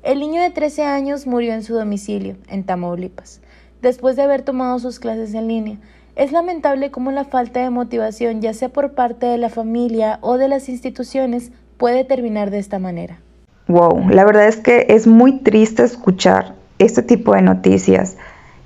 [0.03, 3.43] El niño de 13 años murió en su domicilio, en Tamaulipas,
[3.83, 5.79] después de haber tomado sus clases en línea.
[6.17, 10.39] Es lamentable cómo la falta de motivación, ya sea por parte de la familia o
[10.39, 13.19] de las instituciones, puede terminar de esta manera.
[13.67, 18.17] Wow, la verdad es que es muy triste escuchar este tipo de noticias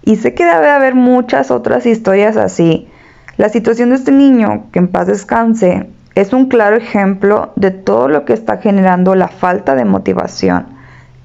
[0.04, 2.88] y sé que debe haber muchas otras historias así.
[3.38, 8.08] La situación de este niño, que en paz descanse, es un claro ejemplo de todo
[8.08, 10.66] lo que está generando la falta de motivación,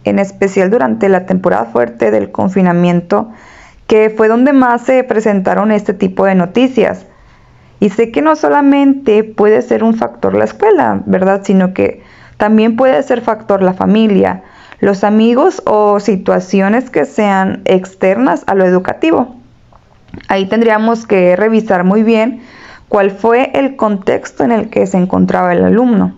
[0.05, 3.31] en especial durante la temporada fuerte del confinamiento,
[3.93, 7.05] que fue donde más se presentaron este tipo de noticias.
[7.79, 11.41] Y sé que no solamente puede ser un factor la escuela, ¿verdad?
[11.43, 12.01] Sino que
[12.37, 14.41] también puede ser factor la familia,
[14.79, 19.35] los amigos o situaciones que sean externas a lo educativo.
[20.27, 22.41] Ahí tendríamos que revisar muy bien
[22.89, 26.15] cuál fue el contexto en el que se encontraba el alumno.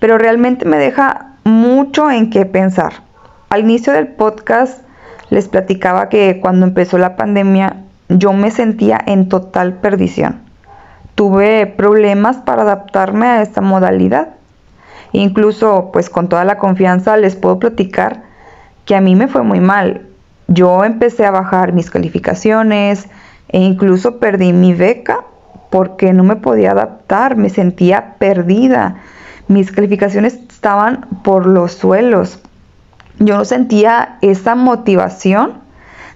[0.00, 3.04] Pero realmente me deja mucho en qué pensar.
[3.50, 4.82] Al inicio del podcast
[5.32, 7.76] les platicaba que cuando empezó la pandemia
[8.10, 10.42] yo me sentía en total perdición.
[11.14, 14.34] Tuve problemas para adaptarme a esta modalidad.
[15.12, 18.24] Incluso pues con toda la confianza les puedo platicar
[18.84, 20.06] que a mí me fue muy mal.
[20.48, 23.08] Yo empecé a bajar mis calificaciones
[23.48, 25.24] e incluso perdí mi beca
[25.70, 28.96] porque no me podía adaptar, me sentía perdida.
[29.48, 32.38] Mis calificaciones estaban por los suelos.
[33.18, 35.60] Yo no sentía esa motivación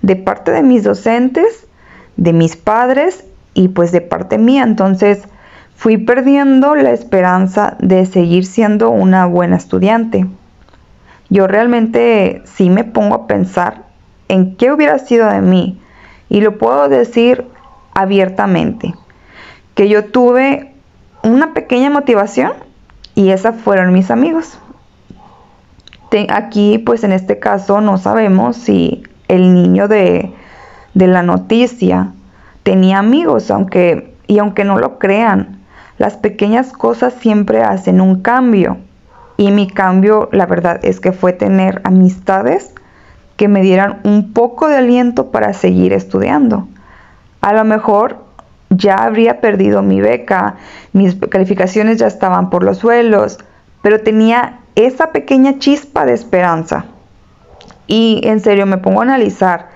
[0.02, 1.66] de parte de mis docentes,
[2.16, 4.62] de mis padres y pues de parte mía.
[4.62, 5.22] Entonces
[5.76, 10.26] fui perdiendo la esperanza de seguir siendo una buena estudiante.
[11.28, 13.84] Yo realmente sí me pongo a pensar
[14.28, 15.80] en qué hubiera sido de mí
[16.28, 17.46] y lo puedo decir
[17.94, 18.94] abiertamente
[19.74, 20.72] que yo tuve
[21.22, 22.52] una pequeña motivación
[23.14, 24.58] y esas fueron mis amigos.
[26.30, 30.32] Aquí, pues en este caso, no sabemos si el niño de,
[30.94, 32.12] de la noticia
[32.62, 35.60] tenía amigos, aunque, y aunque no lo crean,
[35.98, 38.78] las pequeñas cosas siempre hacen un cambio.
[39.36, 42.74] Y mi cambio, la verdad, es que fue tener amistades
[43.36, 46.68] que me dieran un poco de aliento para seguir estudiando.
[47.42, 48.24] A lo mejor
[48.70, 50.56] ya habría perdido mi beca,
[50.92, 53.38] mis calificaciones ya estaban por los suelos,
[53.82, 56.84] pero tenía esa pequeña chispa de esperanza.
[57.86, 59.70] Y en serio me pongo a analizar,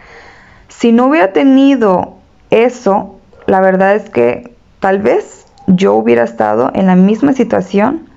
[0.68, 2.14] si no hubiera tenido
[2.50, 8.08] eso, la verdad es que tal vez yo hubiera estado en la misma situación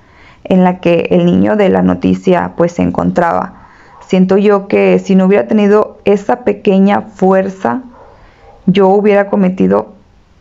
[0.44, 3.68] en la que el niño de la noticia pues se encontraba.
[4.06, 7.82] Siento yo que si no hubiera tenido esa pequeña fuerza,
[8.66, 9.94] yo hubiera cometido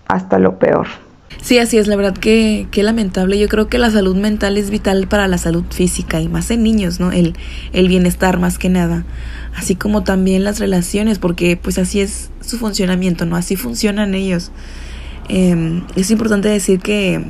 [0.09, 0.87] hasta lo peor.
[1.41, 3.39] Sí, así es, la verdad que, qué lamentable.
[3.39, 6.63] Yo creo que la salud mental es vital para la salud física y más en
[6.63, 7.11] niños, ¿no?
[7.13, 7.35] El,
[7.73, 9.05] el bienestar más que nada.
[9.55, 13.37] Así como también las relaciones, porque pues así es su funcionamiento, ¿no?
[13.37, 14.53] Así funcionan ellos.
[15.29, 17.25] Em, es importante decir que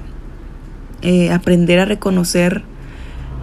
[1.02, 2.62] eh, aprender a reconocer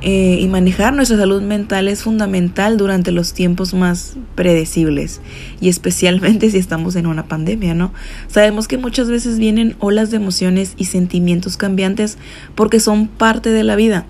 [0.02, 5.20] eh, y manejar nuestra salud mental es fundamental durante los tiempos más predecibles
[5.60, 7.92] y especialmente si estamos en una pandemia, ¿no?
[8.28, 12.18] Sabemos que muchas veces vienen olas de emociones y sentimientos cambiantes
[12.56, 14.06] porque son parte de la vida.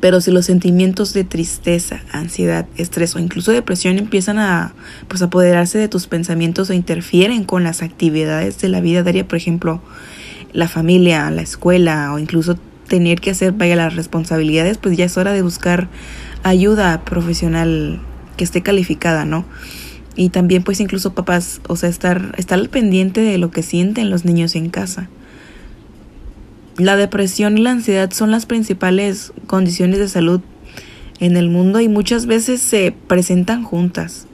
[0.00, 4.74] Pero si los sentimientos de tristeza, ansiedad, estrés o incluso depresión empiezan a
[5.08, 9.36] pues apoderarse de tus pensamientos o interfieren con las actividades de la vida diaria, por
[9.36, 9.82] ejemplo,
[10.52, 12.58] la familia, la escuela o incluso
[12.92, 15.88] tener que hacer, vaya, las responsabilidades, pues ya es hora de buscar
[16.42, 18.02] ayuda profesional
[18.36, 19.46] que esté calificada, ¿no?
[20.14, 24.10] Y también pues incluso papás, o sea, estar, estar al pendiente de lo que sienten
[24.10, 25.08] los niños en casa.
[26.76, 30.42] La depresión y la ansiedad son las principales condiciones de salud
[31.18, 34.26] en el mundo y muchas veces se presentan juntas.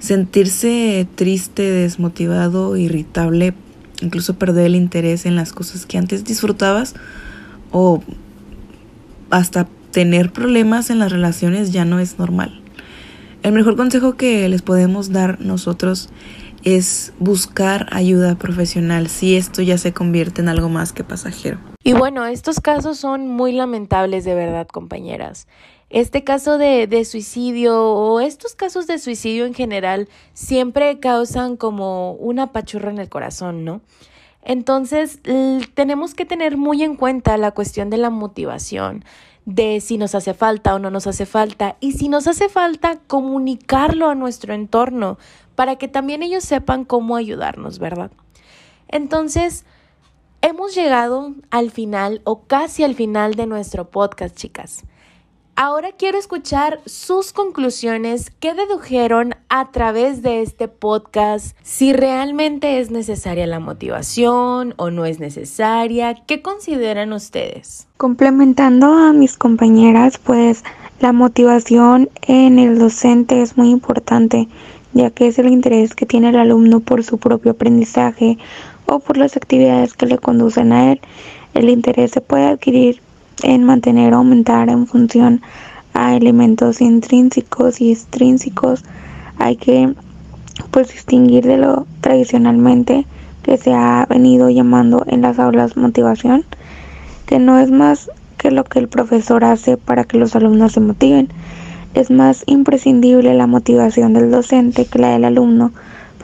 [0.00, 3.54] Sentirse triste, desmotivado, irritable,
[4.02, 6.94] incluso perder el interés en las cosas que antes disfrutabas,
[7.74, 8.00] o
[9.30, 12.62] hasta tener problemas en las relaciones ya no es normal.
[13.42, 16.08] El mejor consejo que les podemos dar nosotros
[16.62, 21.58] es buscar ayuda profesional si esto ya se convierte en algo más que pasajero.
[21.82, 25.48] Y bueno, estos casos son muy lamentables de verdad, compañeras.
[25.90, 32.12] Este caso de, de, suicidio o estos casos de suicidio en general siempre causan como
[32.12, 33.82] una pachurra en el corazón, ¿no?
[34.44, 35.20] Entonces,
[35.74, 39.04] tenemos que tener muy en cuenta la cuestión de la motivación,
[39.46, 42.98] de si nos hace falta o no nos hace falta, y si nos hace falta,
[43.06, 45.18] comunicarlo a nuestro entorno
[45.54, 48.10] para que también ellos sepan cómo ayudarnos, ¿verdad?
[48.88, 49.64] Entonces,
[50.42, 54.84] hemos llegado al final o casi al final de nuestro podcast, chicas.
[55.56, 62.90] Ahora quiero escuchar sus conclusiones, qué dedujeron a través de este podcast, si realmente es
[62.90, 67.86] necesaria la motivación o no es necesaria, ¿qué consideran ustedes?
[67.98, 70.64] Complementando a mis compañeras, pues
[70.98, 74.48] la motivación en el docente es muy importante,
[74.92, 78.38] ya que es el interés que tiene el alumno por su propio aprendizaje
[78.86, 81.00] o por las actividades que le conducen a él.
[81.54, 83.00] El interés se puede adquirir
[83.42, 85.42] en mantener o aumentar en función
[85.94, 88.84] a elementos intrínsecos y extrínsecos.
[89.38, 89.94] Hay que
[90.70, 93.06] pues distinguir de lo tradicionalmente
[93.42, 96.44] que se ha venido llamando en las aulas motivación,
[97.26, 100.80] que no es más que lo que el profesor hace para que los alumnos se
[100.80, 101.28] motiven.
[101.94, 105.72] Es más imprescindible la motivación del docente que la del alumno,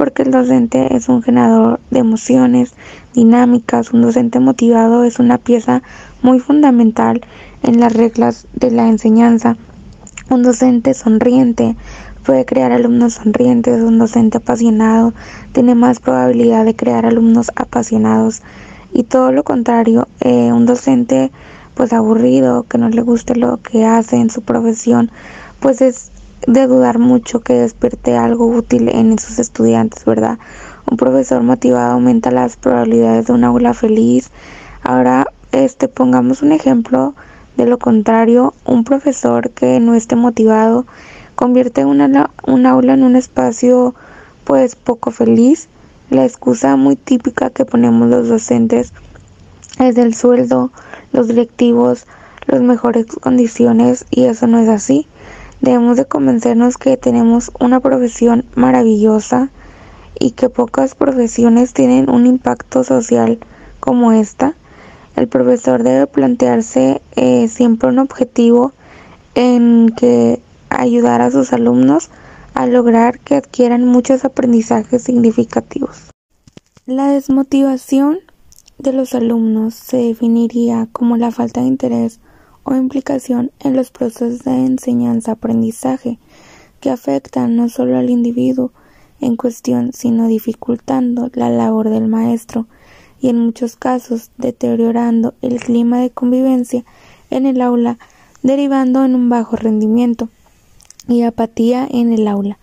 [0.00, 2.72] porque el docente es un generador de emociones
[3.12, 3.92] dinámicas.
[3.92, 5.82] Un docente motivado es una pieza
[6.22, 7.20] muy fundamental
[7.62, 9.58] en las reglas de la enseñanza.
[10.30, 11.76] Un docente sonriente
[12.24, 15.12] puede crear alumnos sonrientes, un docente apasionado
[15.52, 18.40] tiene más probabilidad de crear alumnos apasionados
[18.94, 21.30] y todo lo contrario, eh, un docente
[21.74, 25.10] pues aburrido, que no le guste lo que hace en su profesión,
[25.60, 26.09] pues es
[26.46, 30.38] de dudar mucho que despierte algo útil en sus estudiantes, ¿verdad?
[30.90, 34.30] Un profesor motivado aumenta las probabilidades de un aula feliz.
[34.82, 37.14] Ahora este, pongamos un ejemplo
[37.56, 40.86] de lo contrario, un profesor que no esté motivado
[41.34, 43.94] convierte una, un aula en un espacio
[44.44, 45.68] pues poco feliz.
[46.10, 48.92] La excusa muy típica que ponemos los docentes
[49.78, 50.70] es el sueldo,
[51.12, 52.06] los directivos,
[52.46, 55.06] las mejores condiciones y eso no es así.
[55.60, 59.50] Debemos de convencernos que tenemos una profesión maravillosa
[60.18, 63.38] y que pocas profesiones tienen un impacto social
[63.80, 64.54] como esta
[65.20, 68.72] el profesor debe plantearse eh, siempre un objetivo
[69.34, 70.40] en que
[70.70, 72.08] ayudar a sus alumnos
[72.54, 76.10] a lograr que adquieran muchos aprendizajes significativos.
[76.86, 78.20] La desmotivación
[78.78, 82.18] de los alumnos se definiría como la falta de interés
[82.64, 86.18] o implicación en los procesos de enseñanza-aprendizaje
[86.80, 88.72] que afectan no solo al individuo
[89.20, 92.66] en cuestión, sino dificultando la labor del maestro
[93.20, 96.84] y en muchos casos deteriorando el clima de convivencia
[97.30, 97.98] en el aula,
[98.42, 100.28] derivando en un bajo rendimiento
[101.06, 102.58] y apatía en el aula.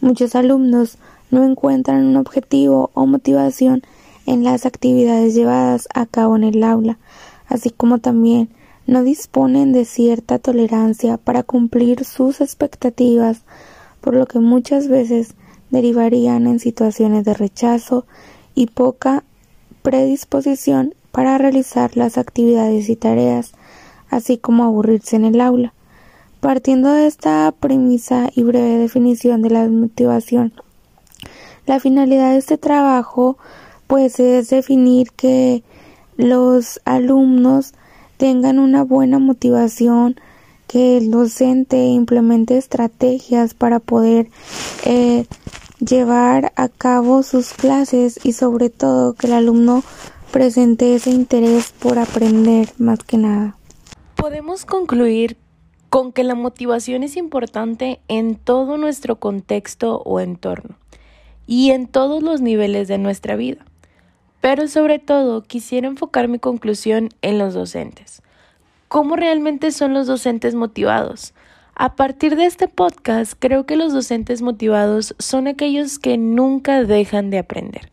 [0.00, 0.98] Muchos alumnos
[1.30, 3.82] no encuentran un objetivo o motivación
[4.26, 6.98] en las actividades llevadas a cabo en el aula,
[7.48, 8.48] así como también
[8.86, 13.42] no disponen de cierta tolerancia para cumplir sus expectativas,
[14.00, 15.34] por lo que muchas veces
[15.70, 18.06] derivarían en situaciones de rechazo
[18.54, 19.24] y poca
[19.82, 23.52] predisposición para realizar las actividades y tareas,
[24.10, 25.72] así como aburrirse en el aula.
[26.40, 30.52] Partiendo de esta premisa y breve definición de la motivación,
[31.66, 33.38] la finalidad de este trabajo
[33.86, 35.62] pues es definir que
[36.16, 37.74] los alumnos
[38.22, 40.14] tengan una buena motivación,
[40.68, 44.28] que el docente implemente estrategias para poder
[44.84, 45.26] eh,
[45.80, 49.82] llevar a cabo sus clases y sobre todo que el alumno
[50.30, 53.56] presente ese interés por aprender más que nada.
[54.14, 55.36] Podemos concluir
[55.90, 60.76] con que la motivación es importante en todo nuestro contexto o entorno
[61.48, 63.66] y en todos los niveles de nuestra vida.
[64.42, 68.22] Pero sobre todo quisiera enfocar mi conclusión en los docentes.
[68.88, 71.32] ¿Cómo realmente son los docentes motivados?
[71.76, 77.30] A partir de este podcast, creo que los docentes motivados son aquellos que nunca dejan
[77.30, 77.92] de aprender,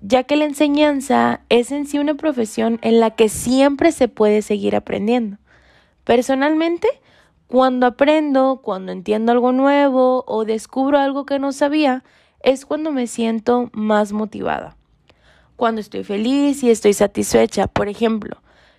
[0.00, 4.42] ya que la enseñanza es en sí una profesión en la que siempre se puede
[4.42, 5.38] seguir aprendiendo.
[6.04, 6.86] Personalmente,
[7.48, 12.04] cuando aprendo, cuando entiendo algo nuevo o descubro algo que no sabía,
[12.40, 14.76] es cuando me siento más motivada.
[15.60, 18.38] Cuando estoy feliz y estoy satisfecha, por ejemplo,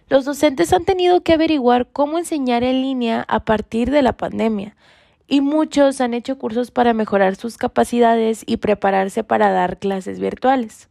[0.09, 4.75] los docentes han tenido que averiguar cómo enseñar en línea a partir de la pandemia
[5.27, 10.89] y muchos han hecho cursos para mejorar sus capacidades y prepararse para dar clases virtuales.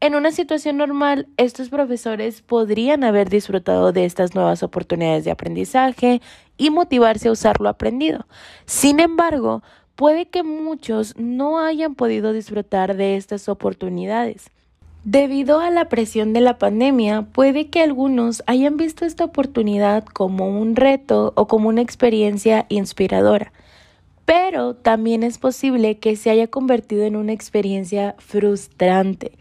[0.00, 6.20] En una situación normal, estos profesores podrían haber disfrutado de estas nuevas oportunidades de aprendizaje
[6.56, 8.26] y motivarse a usar lo aprendido.
[8.66, 9.62] Sin embargo,
[9.94, 14.50] puede que muchos no hayan podido disfrutar de estas oportunidades
[15.10, 20.50] Debido a la presión de la pandemia, puede que algunos hayan visto esta oportunidad como
[20.60, 23.54] un reto o como una experiencia inspiradora,
[24.26, 29.32] pero también es posible que se haya convertido en una experiencia frustrante,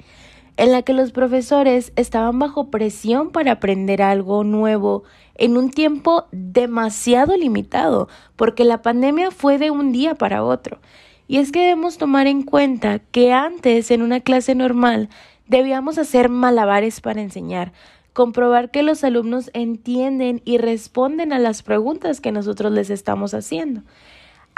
[0.55, 5.03] en la que los profesores estaban bajo presión para aprender algo nuevo
[5.36, 8.07] en un tiempo demasiado limitado,
[8.38, 10.80] porque la pandemia fue de un día para otro.
[11.30, 15.09] Y es que debemos tomar en cuenta que antes, en una clase normal,
[15.48, 17.74] debíamos hacer malabares para enseñar,
[18.14, 23.82] comprobar que los alumnos entienden y responden a las preguntas que nosotros les estamos haciendo.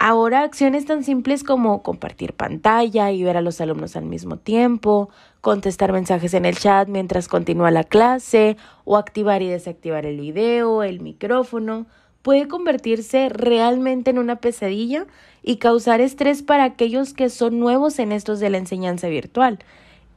[0.01, 5.09] Ahora acciones tan simples como compartir pantalla y ver a los alumnos al mismo tiempo,
[5.41, 10.83] contestar mensajes en el chat mientras continúa la clase o activar y desactivar el video,
[10.83, 11.85] el micrófono,
[12.21, 15.05] puede convertirse realmente en una pesadilla
[15.43, 19.59] y causar estrés para aquellos que son nuevos en estos de la enseñanza virtual.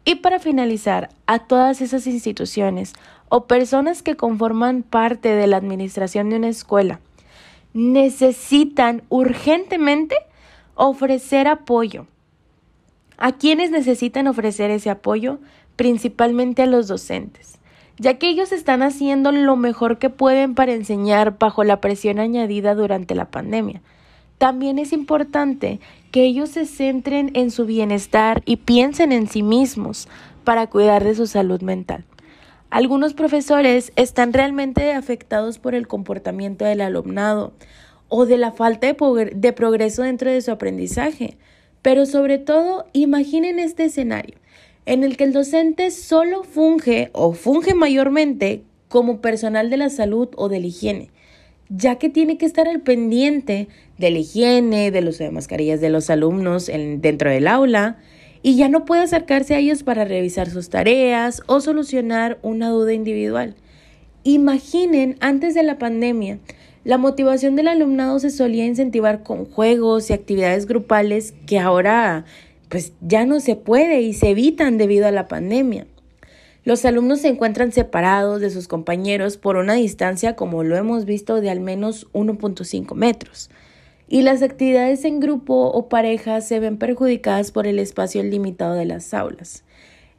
[0.05, 2.95] Y para finalizar, a todas esas instituciones
[3.29, 7.01] o personas que conforman parte de la administración de una escuela,
[7.73, 10.17] necesitan urgentemente
[10.75, 12.07] ofrecer apoyo.
[13.17, 15.39] ¿A quienes necesitan ofrecer ese apoyo?
[15.77, 17.59] Principalmente a los docentes,
[17.99, 22.75] ya que ellos están haciendo lo mejor que pueden para enseñar bajo la presión añadida
[22.75, 23.81] durante la pandemia.
[24.39, 25.79] También es importante
[26.13, 30.09] que ellos se centren en su bienestar y piensen en sí mismos
[30.45, 32.05] para cuidar de su salud mental.
[32.71, 37.53] Algunos profesores están realmente afectados por el comportamiento del alumnado
[38.09, 41.37] o de la falta de, progreso dentro de su aprendizaje.
[41.81, 44.37] Pero sobre todo, imaginen este escenario
[44.85, 50.29] en el que el docente solo funge o funge mayormente como personal de la salud
[50.37, 51.11] o de la higiene,
[51.75, 53.69] ya que tiene que estar al pendiente
[53.99, 57.99] de la higiene, de los de mascarillas de los alumnos dentro del aula,
[58.43, 62.93] y ya no puede acercarse a ellos para revisar sus tareas o solucionar una duda
[62.93, 63.55] individual.
[64.25, 66.39] Imaginen, antes de la pandemia,
[66.85, 72.25] la motivación del alumnado se solía incentivar con juegos y actividades grupales que ahora
[72.69, 75.87] pues ya no se puede y se evitan debido a la pandemia.
[76.65, 81.41] Los alumnos se encuentran separados de sus compañeros por una distancia como lo hemos visto
[81.41, 83.51] de al menos 1.5 metros
[84.13, 88.85] y las actividades en grupo o pareja se ven perjudicadas por el espacio limitado de
[88.85, 89.65] las aulas.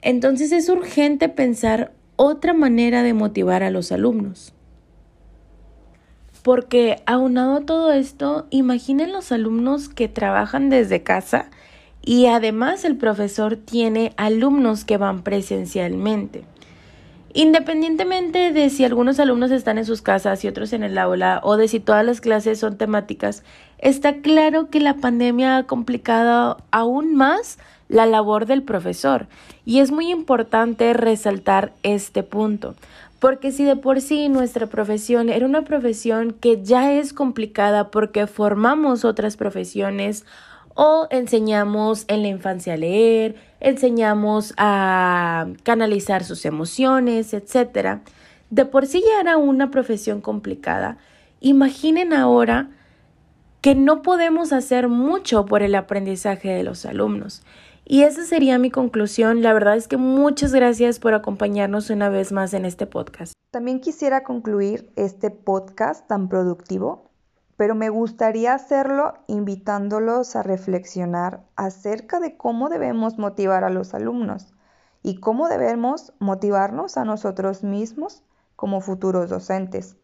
[0.02, 4.56] Entonces es urgente pensar otra manera de motivar a los alumnos.
[6.42, 11.52] Porque aunado a todo esto, imaginen los alumnos que trabajan desde casa
[12.06, 16.44] y además el profesor tiene alumnos que van presencialmente.
[17.36, 21.58] Independientemente de si algunos alumnos están en sus casas y otros en el aula o
[21.58, 23.44] de si todas las clases son temáticas,
[23.80, 27.58] está claro que la pandemia ha complicado aún más
[27.90, 29.28] la labor del profesor
[29.66, 32.76] y es muy importante resaltar este punto.
[33.20, 38.28] Porque si de por sí nuestra profesión era una profesión que ya es complicada porque
[38.28, 40.26] formamos otras profesiones
[40.76, 48.00] o enseñamos en la infancia a leer, enseñamos a canalizar sus emociones, etc.
[48.50, 50.98] De por sí ya era una profesión complicada.
[51.40, 52.70] Imaginen ahora
[53.62, 57.44] que no podemos hacer mucho por el aprendizaje de los alumnos.
[57.86, 59.42] Y esa sería mi conclusión.
[59.42, 63.34] La verdad es que muchas gracias por acompañarnos una vez más en este podcast.
[63.52, 67.13] También quisiera concluir este podcast tan productivo
[67.64, 74.54] pero me gustaría hacerlo invitándolos a reflexionar acerca de cómo debemos motivar a los alumnos
[75.02, 78.22] y cómo debemos motivarnos a nosotros mismos
[78.58, 79.96] como futuros docentes,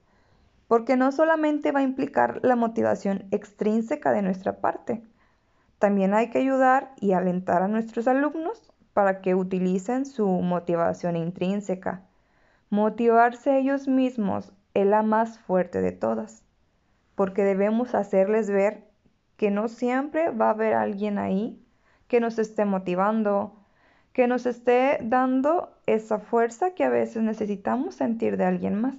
[0.69, 5.03] porque no solamente va a implicar la motivación extrínseca de nuestra parte,
[5.79, 12.03] también hay que ayudar y alentar a nuestros alumnos para que utilicen su motivación intrínseca.
[12.69, 16.45] Motivarse ellos mismos es la más fuerte de todas
[17.19, 18.87] porque debemos hacerles ver
[19.35, 21.61] que no siempre va a haber alguien ahí
[22.07, 23.59] que nos esté motivando,
[24.13, 28.95] que nos esté dando esa fuerza que a veces necesitamos sentir de alguien más.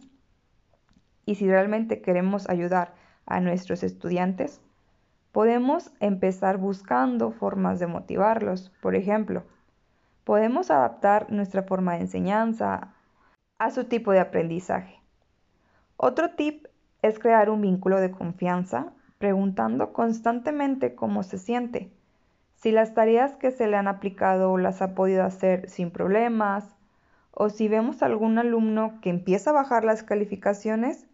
[1.25, 2.93] Y si realmente queremos ayudar
[3.25, 4.61] a nuestros estudiantes,
[5.33, 8.71] podemos empezar buscando formas de motivarlos.
[8.83, 9.45] Por ejemplo,
[10.25, 12.93] podemos adaptar nuestra forma de enseñanza
[13.57, 15.01] a su tipo de aprendizaje.
[15.97, 16.67] Otro tip
[17.03, 21.91] es crear un vínculo de confianza preguntando constantemente cómo se siente,
[22.61, 26.77] si las tareas que se le han aplicado las ha podido hacer sin problemas,
[27.31, 31.07] o si vemos algún alumno que empieza a bajar las calificaciones,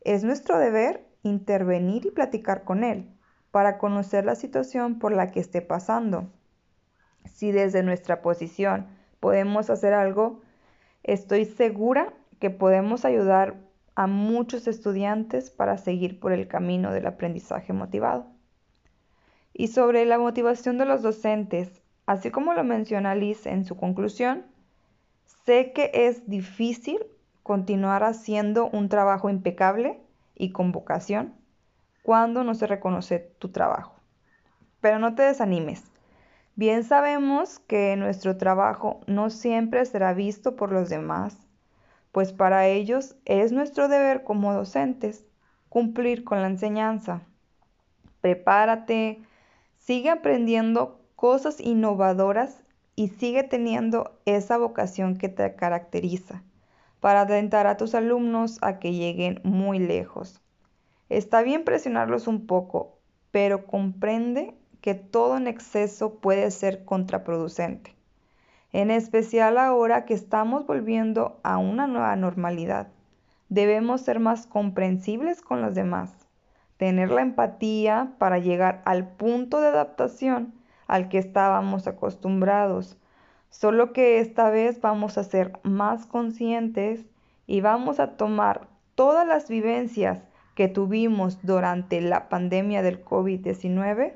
[0.00, 3.10] es nuestro deber intervenir y platicar con él
[3.50, 6.30] para conocer la situación por la que esté pasando.
[7.26, 8.86] Si desde nuestra posición
[9.20, 10.40] podemos hacer algo,
[11.02, 13.56] estoy segura que podemos ayudar
[13.94, 18.26] a muchos estudiantes para seguir por el camino del aprendizaje motivado.
[19.52, 24.44] Y sobre la motivación de los docentes, así como lo menciona Liz en su conclusión,
[25.46, 26.98] sé que es difícil
[27.42, 30.00] continuar haciendo un trabajo impecable
[30.34, 31.34] y con vocación
[32.02, 33.94] cuando no se reconoce tu trabajo.
[34.80, 35.84] Pero no te desanimes.
[36.56, 41.43] Bien sabemos que nuestro trabajo no siempre será visto por los demás,
[42.14, 45.26] pues para ellos es nuestro deber como docentes
[45.68, 47.22] cumplir con la enseñanza.
[48.20, 49.20] Prepárate,
[49.78, 52.62] sigue aprendiendo cosas innovadoras
[52.94, 56.44] y sigue teniendo esa vocación que te caracteriza
[57.00, 60.40] para alentar a tus alumnos a que lleguen muy lejos.
[61.08, 63.00] Está bien presionarlos un poco,
[63.32, 67.93] pero comprende que todo en exceso puede ser contraproducente,
[68.74, 72.88] en especial ahora que estamos volviendo a una nueva normalidad.
[73.48, 76.10] Debemos ser más comprensibles con los demás,
[76.76, 80.52] tener la empatía para llegar al punto de adaptación
[80.88, 82.98] al que estábamos acostumbrados,
[83.48, 87.06] solo que esta vez vamos a ser más conscientes
[87.46, 88.66] y vamos a tomar
[88.96, 90.18] todas las vivencias
[90.56, 94.14] que tuvimos durante la pandemia del COVID-19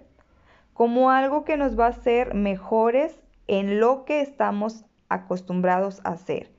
[0.75, 6.53] como algo que nos va a hacer mejores en lo que estamos acostumbrados a hacer.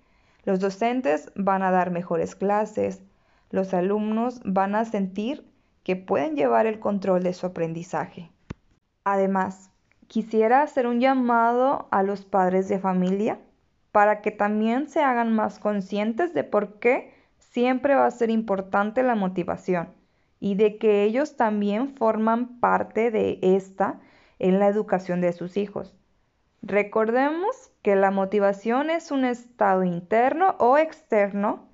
[0.44, 3.02] Los docentes van a dar mejores clases,
[3.52, 5.48] los alumnos van a sentir
[5.84, 8.32] que pueden llevar el control de su aprendizaje.
[9.04, 9.72] Además,
[10.08, 13.40] quisiera hacer un llamado a los padres de familia
[13.92, 19.04] para que también se hagan más conscientes de por qué siempre va a ser importante
[19.04, 19.90] la motivación
[20.40, 24.00] y de que ellos también forman parte de esta
[24.38, 25.99] en la educación de sus hijos.
[26.62, 31.68] Recordemos que la motivación es un estado interno o externo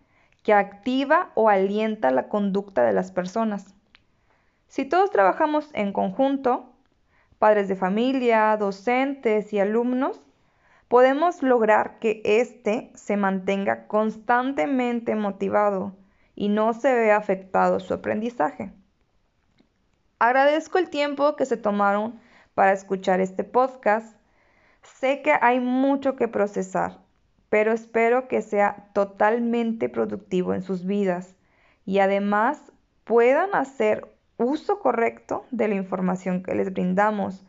[0.44, 3.74] que activa o alienta la conducta de las personas.
[4.68, 6.72] Si todos trabajamos en conjunto,
[7.40, 10.20] padres de familia, docentes y alumnos,
[10.88, 15.96] podemos lograr que éste se mantenga constantemente motivado
[16.36, 18.72] y no se vea afectado su aprendizaje.
[20.20, 22.20] Agradezco el tiempo que se tomaron
[22.54, 24.16] para escuchar este podcast.
[24.86, 27.00] Sé que hay mucho que procesar,
[27.50, 31.36] pero espero que sea totalmente productivo en sus vidas
[31.86, 32.72] y además
[33.04, 34.08] puedan hacer
[34.38, 37.46] uso correcto de la información que les brindamos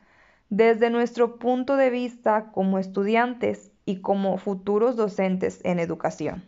[0.49, 6.45] desde nuestro punto de vista como estudiantes y como futuros docentes en educación.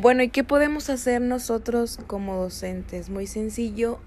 [0.00, 3.10] Bueno, ¿y qué podemos hacer nosotros como docentes?
[3.10, 3.98] Muy sencillo,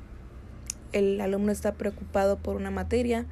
[0.92, 3.26] el alumno está preocupado por una materia,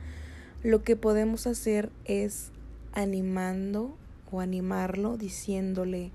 [0.64, 2.52] lo que podemos hacer es
[2.94, 3.98] animando
[4.32, 6.12] o animarlo, diciéndole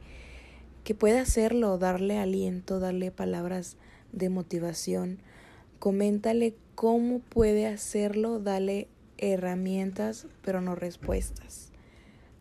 [0.84, 3.76] que puede hacerlo, darle aliento, darle palabras
[4.12, 5.18] de motivación,
[5.78, 8.88] Coméntale cómo puede hacerlo, dale
[9.18, 11.70] herramientas, pero no respuestas.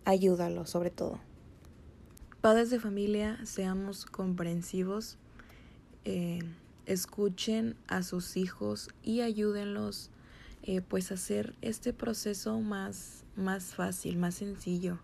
[0.06, 1.20] Ayúdalo sobre todo.
[2.40, 5.18] Padres de familia, seamos comprensivos,
[6.06, 6.40] eh,
[6.86, 10.12] escuchen a sus hijos y ayúdenlos
[10.66, 15.00] eh, pues hacer este proceso más, más fácil, más sencillo.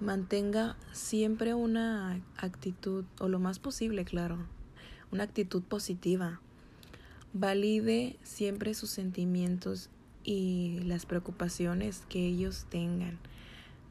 [0.00, 4.38] Mantenga siempre una actitud, o lo más posible, claro,
[5.12, 6.40] una actitud positiva
[7.32, 9.88] Valide siempre sus sentimientos
[10.24, 13.20] y las preocupaciones que ellos tengan,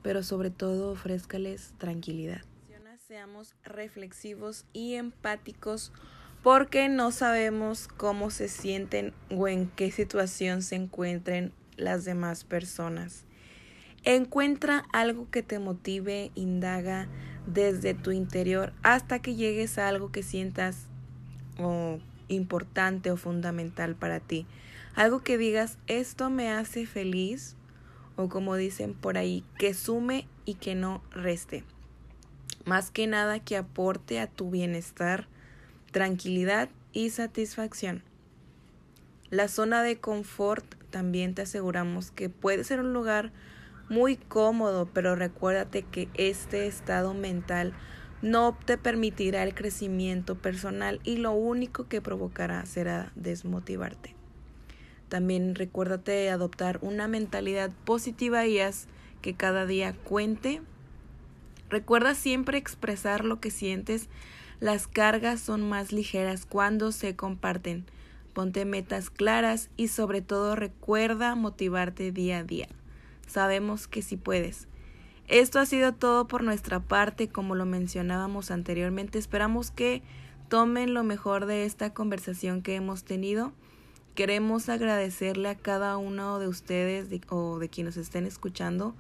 [0.04, 2.42] pero sobre todo ofrézcales tranquilidad.
[3.08, 5.92] Seamos reflexivos y empáticos
[6.44, 13.26] porque no sabemos cómo se sienten o en qué situación se encuentren las demás personas.
[14.04, 17.08] Encuentra algo que te motive, indaga
[17.46, 20.86] desde tu interior hasta que llegues a algo que sientas
[22.30, 24.46] importante o fundamental para ti.
[24.96, 27.58] Algo que digas, esto me hace feliz
[28.16, 31.64] o como dicen por ahí, que sume y que no reste.
[32.66, 35.28] Más que nada que aporte a tu bienestar,
[35.92, 38.04] tranquilidad y satisfacción.
[39.30, 43.32] La zona de confort también te aseguramos que puede ser un lugar
[43.90, 47.74] muy cómodo, pero recuérdate que este estado mental
[48.22, 54.16] no te permitirá el crecimiento personal y lo único que provocará será desmotivarte.
[55.08, 58.88] También recuérdate adoptar una mentalidad positiva y haz
[59.22, 60.62] que cada día cuente.
[61.70, 64.10] Recuerda siempre expresar lo que sientes.
[64.60, 67.86] Las cargas son más ligeras cuando se comparten.
[68.34, 72.68] Ponte metas claras y sobre todo recuerda motivarte día a día.
[73.26, 74.68] Sabemos que si puedes.
[75.30, 79.18] Esto ha sido todo por nuestra parte, como lo mencionábamos anteriormente.
[79.18, 80.02] Esperamos que
[80.50, 83.54] tomen lo mejor de esta conversación que hemos tenido.
[84.14, 88.94] Queremos agradecerle a cada uno de ustedes o de quienes estén escuchando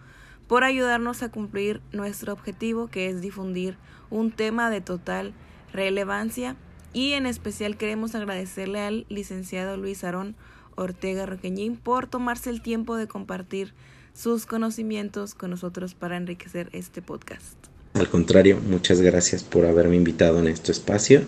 [0.47, 3.77] por ayudarnos a cumplir nuestro objetivo que es difundir
[4.09, 5.33] un tema de total
[5.73, 6.55] relevancia
[6.93, 10.35] y en especial queremos agradecerle al licenciado Luis Arón
[10.75, 13.73] Ortega Roqueñín por tomarse el tiempo de compartir
[14.13, 17.55] sus conocimientos con nosotros para enriquecer este podcast.
[17.93, 21.21] Al contrario, muchas gracias por haberme invitado en este espacio.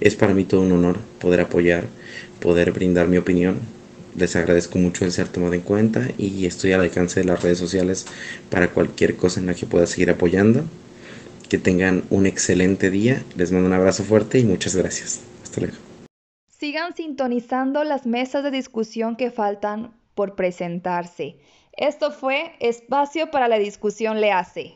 [0.00, 1.86] Es para mí todo un honor poder apoyar,
[2.40, 3.58] poder brindar mi opinión.
[4.16, 7.58] Les agradezco mucho el ser tomado en cuenta y estoy al alcance de las redes
[7.58, 8.06] sociales
[8.50, 10.64] para cualquier cosa en la que pueda seguir apoyando.
[11.48, 13.24] Que tengan un excelente día.
[13.36, 15.20] Les mando un abrazo fuerte y muchas gracias.
[15.42, 15.76] Hasta luego.
[16.48, 21.36] Sigan sintonizando las mesas de discusión que faltan por presentarse.
[21.72, 24.74] Esto fue Espacio para la Discusión Le Hace.